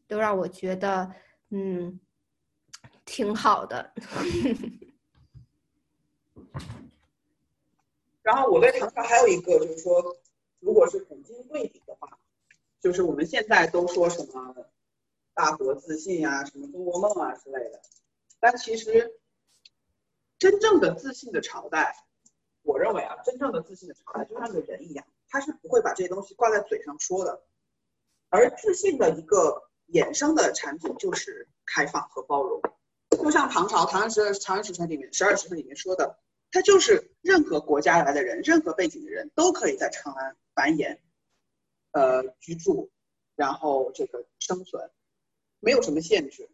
[0.07, 1.09] 都让我觉得
[1.51, 1.97] 嗯
[3.05, 3.93] 挺好的。
[8.27, 10.17] 然后我对唐朝还有一个就是说，
[10.59, 12.19] 如果是古今对比的话，
[12.81, 14.53] 就是我们现在都说什么
[15.33, 17.81] 大国自信啊，什么中国梦啊之类的，
[18.41, 19.17] 但其实
[20.37, 21.95] 真正的自信的朝代，
[22.63, 27.45] 我认为啊，真正的自信的朝代就像个人一样，他是不会把这些东西挂在嘴上说的，
[28.27, 32.61] 而自信的一个衍生的产品就是开放和包容，
[33.11, 36.19] 就像唐朝《唐诗唐诗时辰》里面十二时辰里面说的。
[36.51, 40.99] 他就是任何国家来的人，任何背景的人都可以在长安繁衍，
[41.91, 42.89] 呃，居住，
[43.35, 44.89] 然后这个生存，
[45.59, 46.49] 没有什么限制。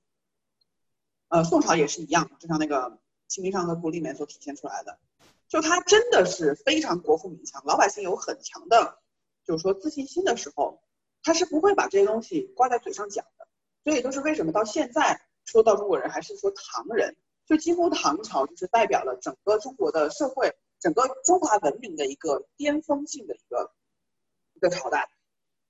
[1.27, 2.89] 呃，宋朝也是一样，就像那个
[3.27, 4.99] 《清明上河图》里面所体现出来的，
[5.47, 8.99] 就他真的是非常国富民强，老百姓有很强的，
[9.45, 10.83] 就是说自信心的时候，
[11.21, 13.47] 他是不会把这些东西挂在嘴上讲的。
[13.83, 17.15] 所以就是为什么到现在说到中国人，还是说唐人。
[17.45, 23.71] 就几乎唐朝就是代表了整个中国的社会，整个中华文明的一个巅峰性的一个
[24.53, 25.09] 一个朝代。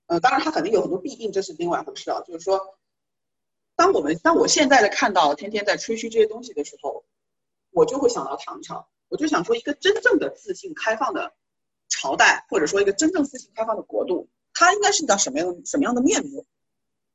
[0.05, 2.21] 呃，当然它肯定有很多弊病，这是另外一回事啊。
[2.21, 2.77] 就是说，
[3.75, 7.05] 当我们当我现在的看到天天在吹嘘这些东西的时候，
[7.71, 11.33] 我就会想到唐朝，我就想说一个真正的自信开放的
[11.89, 16.45] 朝代，或者说一个真正自信开放的国度，它应该是一张什么样什么样的面目？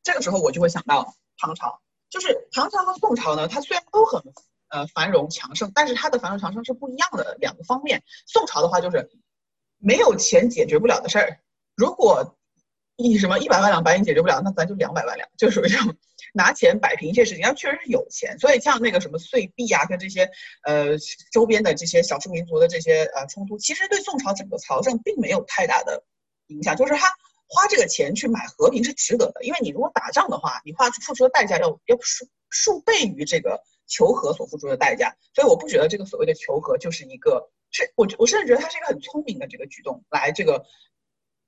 [0.02, 1.80] 这个时候我就会想到唐朝。
[2.08, 4.22] 就是唐朝和宋朝呢，它虽然都很
[4.68, 8.02] 呃繁荣强盛，但是它的繁荣强盛是不一样的两个方面。
[8.26, 9.10] 宋朝的话就是
[9.78, 11.40] 没有钱解决不了的事儿，
[11.74, 12.36] 如果
[12.96, 15.94] 你什么一百万两白银解决不了，那咱就两百万两，就属于这种
[16.34, 17.42] 拿钱摆平一切事情。
[17.42, 20.30] 他确实是有钱，所以像那个什么岁币啊，跟这些
[20.64, 20.96] 呃
[21.32, 26.02] 周边的这些少数民族的这些呃冲突，其实对宋朝整个朝政并没有太大的
[26.48, 27.08] 影响，就是他。
[27.50, 40.64] 花这个钱去买和平是值得的，因为你如果打仗的话，你花付出的代价要要数数倍于这个求和所付出的代价，所以我不觉得这个所谓的求和就是一个，是我我甚至觉得它是一个很聪明的这个举动，来这个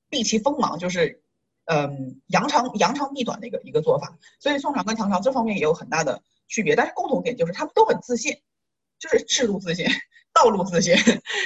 [0.08, 1.22] 避其锋芒，就是
[1.66, 4.18] 嗯扬长扬长避短的一个一个做法。
[4.40, 8.34] 所以宋朝跟唐朝这方面也有很大的区别，但是共同点就是他们都很自信，
[8.98, 9.86] 就是制度自信、
[10.32, 10.94] 道路自信，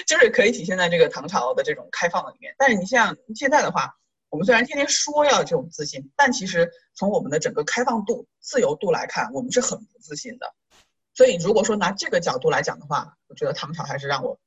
[0.06, 2.54] 就是可以体现在这个唐朝的这种开放的里面。
[2.56, 3.94] 但是你像现在的话，
[4.30, 10.54] 我们虽然天天说要这种自信，但其实从我们的整个开放度、自由度来看，我们是很不自信的。
[11.14, 14.38] 所以如果说拿这个角度来讲的话，我觉得唐朝还是让我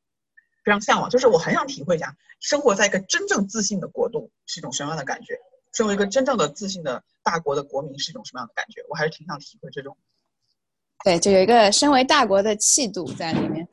[0.63, 5.39] 非常向往，就是我很想体会一下生活在一个真正自信的国度是一种什么样的感觉。
[5.73, 8.83] 身为一个真正的自信的大国的国民是一种什么样的感觉？
[8.89, 9.95] 我还是挺想体会这种。
[11.03, 13.67] 对，就有一个身为大国的气度在里面。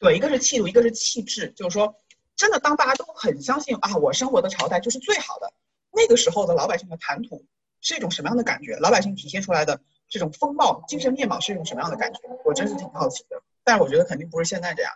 [0.00, 1.52] 对，一个是气度，一个是气质。
[1.52, 1.94] 就是说，
[2.34, 5.52] 真的，当大家都很相信啊，我生活的朝代就是最好的，
[5.92, 7.46] 那个时候的老百姓的谈吐
[7.80, 8.74] 是一种什么样的感觉？
[8.76, 9.80] 老百姓体现出来的
[10.12, 12.20] 这种风貌、精神面貌是一种什么样的感觉？
[12.44, 13.42] 我真是挺好奇的。
[13.64, 14.92] 但是我觉得肯定不是现在这样。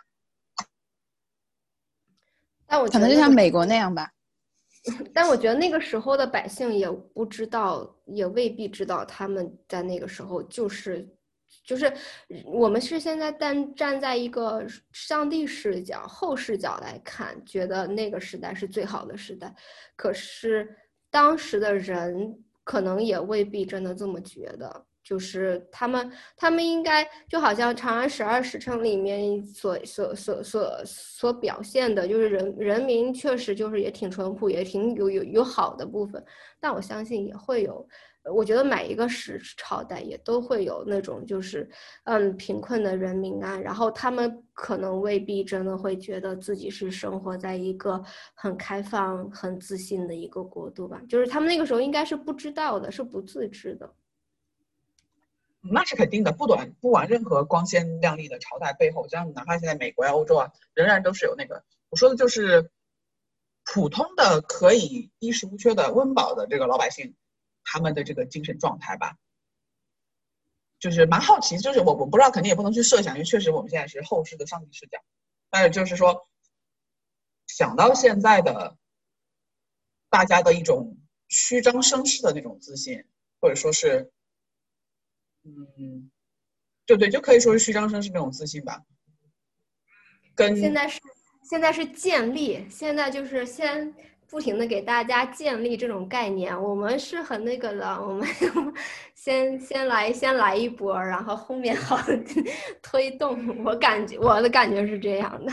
[2.67, 4.11] 但我可能就像美国那样吧。
[5.15, 11.03] 但我觉得那个时候的百姓也不知道，也未必知道他们在那个时候就是，
[11.63, 11.91] 就是
[12.45, 19.51] 我们是现在站站在一个上帝视角、后视角来看，觉得那个时代是最好的时代，
[19.95, 20.77] 可是
[21.09, 24.85] 当时的人可能也未必真的这么觉得。
[25.07, 36.21] 就是他们，他们应该就好像《长安十二时辰》里面所所所所所表现的，就是人人民确实就是也挺淳朴，也挺有有有好的部分。
[36.59, 37.87] 但我相信也会有，
[38.35, 41.69] 我觉得每一个时朝代也都会有那种就是
[42.03, 48.03] 嗯贫困的人民啊，然后他们可能未必真的会觉得自己是生活在一个
[48.33, 51.01] 很开放、很自信的一个国度吧。
[51.07, 53.89] 就是他们那个时候应该是不知道的，是不自知的。
[55.71, 62.71] 那是肯定的，不管不管任何光鲜亮丽的朝代背后，像哪怕现在美国呀、欧洲啊，仍然都是有那个我说的就是
[63.63, 67.15] 普通的可以衣食无缺的温饱的这个老百姓，
[67.63, 69.17] 他们的这个精神状态吧，
[70.79, 74.99] 就是蛮好奇，就是我我不知道，肯定也不能去设想，因为确实我们现在是后世的上帝视角，
[75.49, 76.27] 但是就是说
[77.47, 78.77] 想到现在的
[80.09, 80.97] 大家的一种
[81.27, 83.05] 虚张声势的那种自信，
[83.39, 84.11] 或者说是。
[85.77, 86.09] 嗯，
[86.85, 88.81] 对对，就可以说是虚张声势那种自信吧。
[90.35, 90.99] 跟现在是
[91.49, 93.93] 现在是建立，现在就是先
[94.29, 96.61] 不停的给大家建立这种概念。
[96.61, 98.27] 我们是很那个的，我们
[99.15, 101.97] 先先来先来一波，然后后面好
[102.83, 103.63] 推动。
[103.63, 105.51] 我感觉我的感觉是这样的。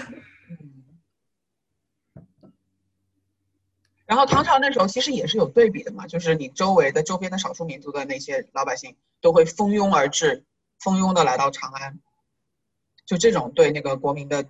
[4.06, 10.44] 然后唐朝那时候其实也是有对比的嘛，就是你周围的周边的少数民族的那些老百姓都会蜂拥而至，
[10.78, 11.98] 蜂拥的来到长安，
[13.06, 14.44] 就这种对那个国民的，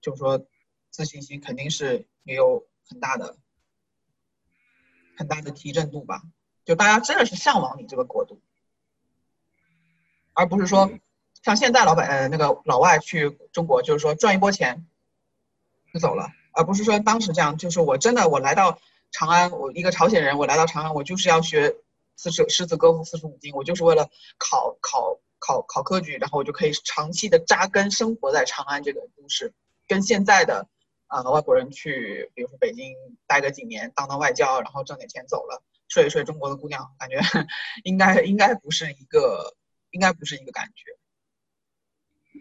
[0.00, 0.46] 就是说
[0.90, 3.36] 自信心肯定是也有很大的
[5.18, 6.22] 很大的提振度吧，
[6.64, 8.40] 就大家真的是向往你这个国度，
[10.32, 10.92] 而不是说
[11.42, 14.86] 像现在老板呃那个老外去中国就是说赚一波钱
[15.92, 16.30] 就走了。
[16.52, 18.78] 而不是说当时这样，就是我真的我来到
[19.10, 21.76] 长安，我一个朝鲜人，我来到长安，我就是要学
[22.16, 29.52] 四十诗词歌赋四书五经，我就是为了考考考考科举，然后我就可以长期的扎根生活在长安这个都市，
[29.88, 30.68] 跟现在的
[31.06, 32.94] 啊外国人去，比如说北京
[33.26, 37.20] 待个几年，当当外交，然后挣点钱走了，睡一睡中国的姑娘，感觉
[37.84, 39.56] 应该应该不是一个，
[39.90, 40.96] 应该不是一个感觉，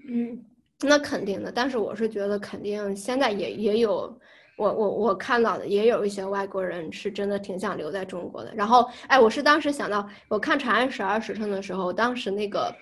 [0.10, 0.46] 嗯。
[0.82, 4.18] 那肯定的，但是我是觉得肯定现在也也有，
[4.58, 8.54] 我我我看到的也有一些外国人是真的挺想留在中国的。
[8.56, 12.74] 然后，哎，我是当时想到，我看《长安十二时辰》的时候，当时那个，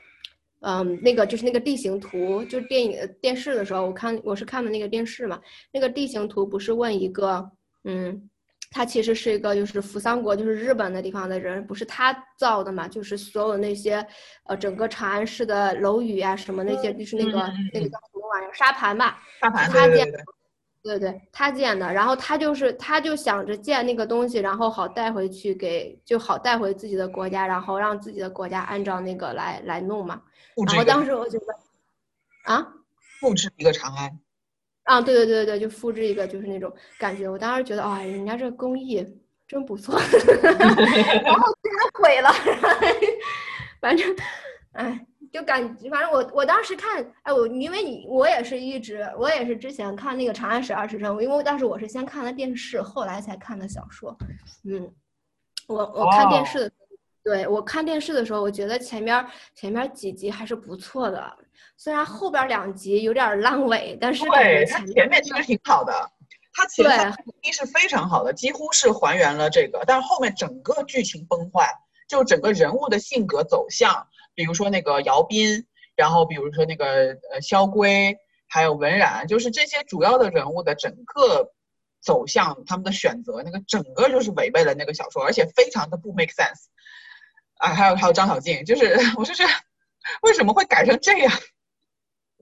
[0.61, 5.39] 嗯，那个就是那个地形图，就电影电视的时候，我看我是看的那个电视嘛，
[5.71, 7.49] 那个地形图不是问一个，
[7.83, 8.29] 嗯。
[8.77, 12.87] 他其实是一个，就是扶桑国，就是日本的地方的人，不是他造的嘛？
[12.87, 14.05] 就是所有那些，
[14.43, 17.39] 呃，整个长安市的楼宇啊，什么那些，就是那个
[17.73, 19.19] 那个叫什么玩意儿，沙盘吧？
[19.41, 20.19] 沙盘，他建的，
[20.83, 21.91] 对对，他建的。
[21.91, 30.21] 然后他就是，他就想着建那个东西，然后好带回去给，就好带回自己的国家，然后让自己的国家按照那个来来弄嘛。
[30.67, 31.45] 然后当时我觉得，
[32.43, 32.73] 啊，
[33.19, 34.19] 复制一个长安。
[34.87, 37.27] 啊，对对对对就复制一个就是那种感觉。
[37.27, 39.05] 我当时觉得，哎，人家这工艺
[39.45, 39.99] 真不错。
[39.99, 42.29] 然后竟然毁了，
[43.81, 44.15] 反正，
[44.71, 45.61] 哎，就感，
[45.91, 54.17] 反正我我当时看，哎，我因为你我也是一直，我也是之前看那个《长安十二时辰》，因为当时我是先看了电视，后来才看的小说。
[54.63, 54.89] 嗯，
[55.67, 56.71] 我我看电视的，
[57.27, 61.37] 对我看电视的时候，我觉得前面前面几集还是不错的。
[61.75, 66.09] 虽然后边两集有点烂尾，但是对它前面其实挺好的，
[66.53, 67.13] 它前
[67.43, 71.69] 一是非常好的，几乎是还原了这个，但是后面整个剧情崩坏，
[72.07, 75.65] 就整个人物的性格走向，比如说那个姚斌，
[75.97, 78.17] 然后比如说那个呃萧规，
[78.47, 81.51] 还有文冉，就是这些主要的人物的整个
[81.99, 86.67] 走向，他们的选择，那个整个就是违背了那个小说，而且非常的不 make sense。
[87.59, 89.49] 啊，还有还有张小静，就是 我就觉得
[90.23, 91.31] 为什么会改成这样？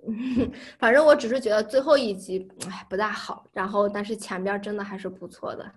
[0.78, 5.72] 反正我只是觉得最后一集哎不大好，然后但是前边真的还是不错的，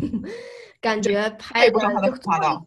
[0.80, 2.66] 感觉拍不上他的夸张。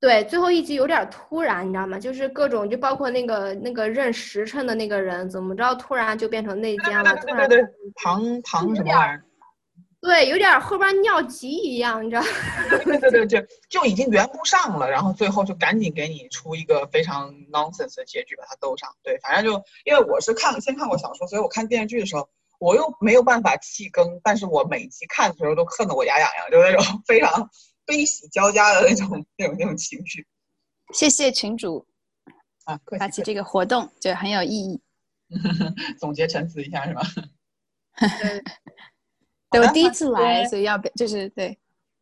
[0.00, 1.98] 对，最后一集有点突然，你知道吗？
[1.98, 7.16] 就是各种，就包括那个那个认时辰的那个人，怎么着突然就变成内奸了？
[7.16, 9.24] 突然，对对，唐唐什么玩意儿？
[10.04, 12.22] 对，有点后边尿急一样，你知道？
[12.84, 18.94] 对对对，就就已经圆不上了，然后最后就赶紧给你出一个非常 nonsense 的结局，把它兜上。
[19.02, 22.28] 对，反正就因为我是看先看过小说，所以我看电视剧的时候，
[22.58, 27.48] 我又没有办法弃更，但是我每集看的时候都恨得我牙痒痒，就那种 非常
[27.86, 30.26] 悲喜交加的那种那种那种情绪。
[30.92, 31.86] 谢谢群主
[32.64, 34.82] 啊，发起这个活动就很有意义。
[35.98, 37.02] 总结陈词一下是吧？
[39.60, 39.66] 对。
[39.66, 41.58] 我第一次来，所以要就是对，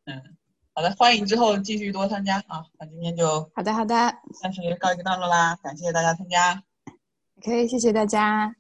[0.07, 0.21] 嗯，
[0.75, 2.65] 好的，欢迎之后继续多参加啊！
[2.79, 3.95] 那今天就好的好的，
[4.41, 6.63] 暂时告一个段落啦，感谢大家参加
[7.39, 8.55] ，OK，谢谢大家。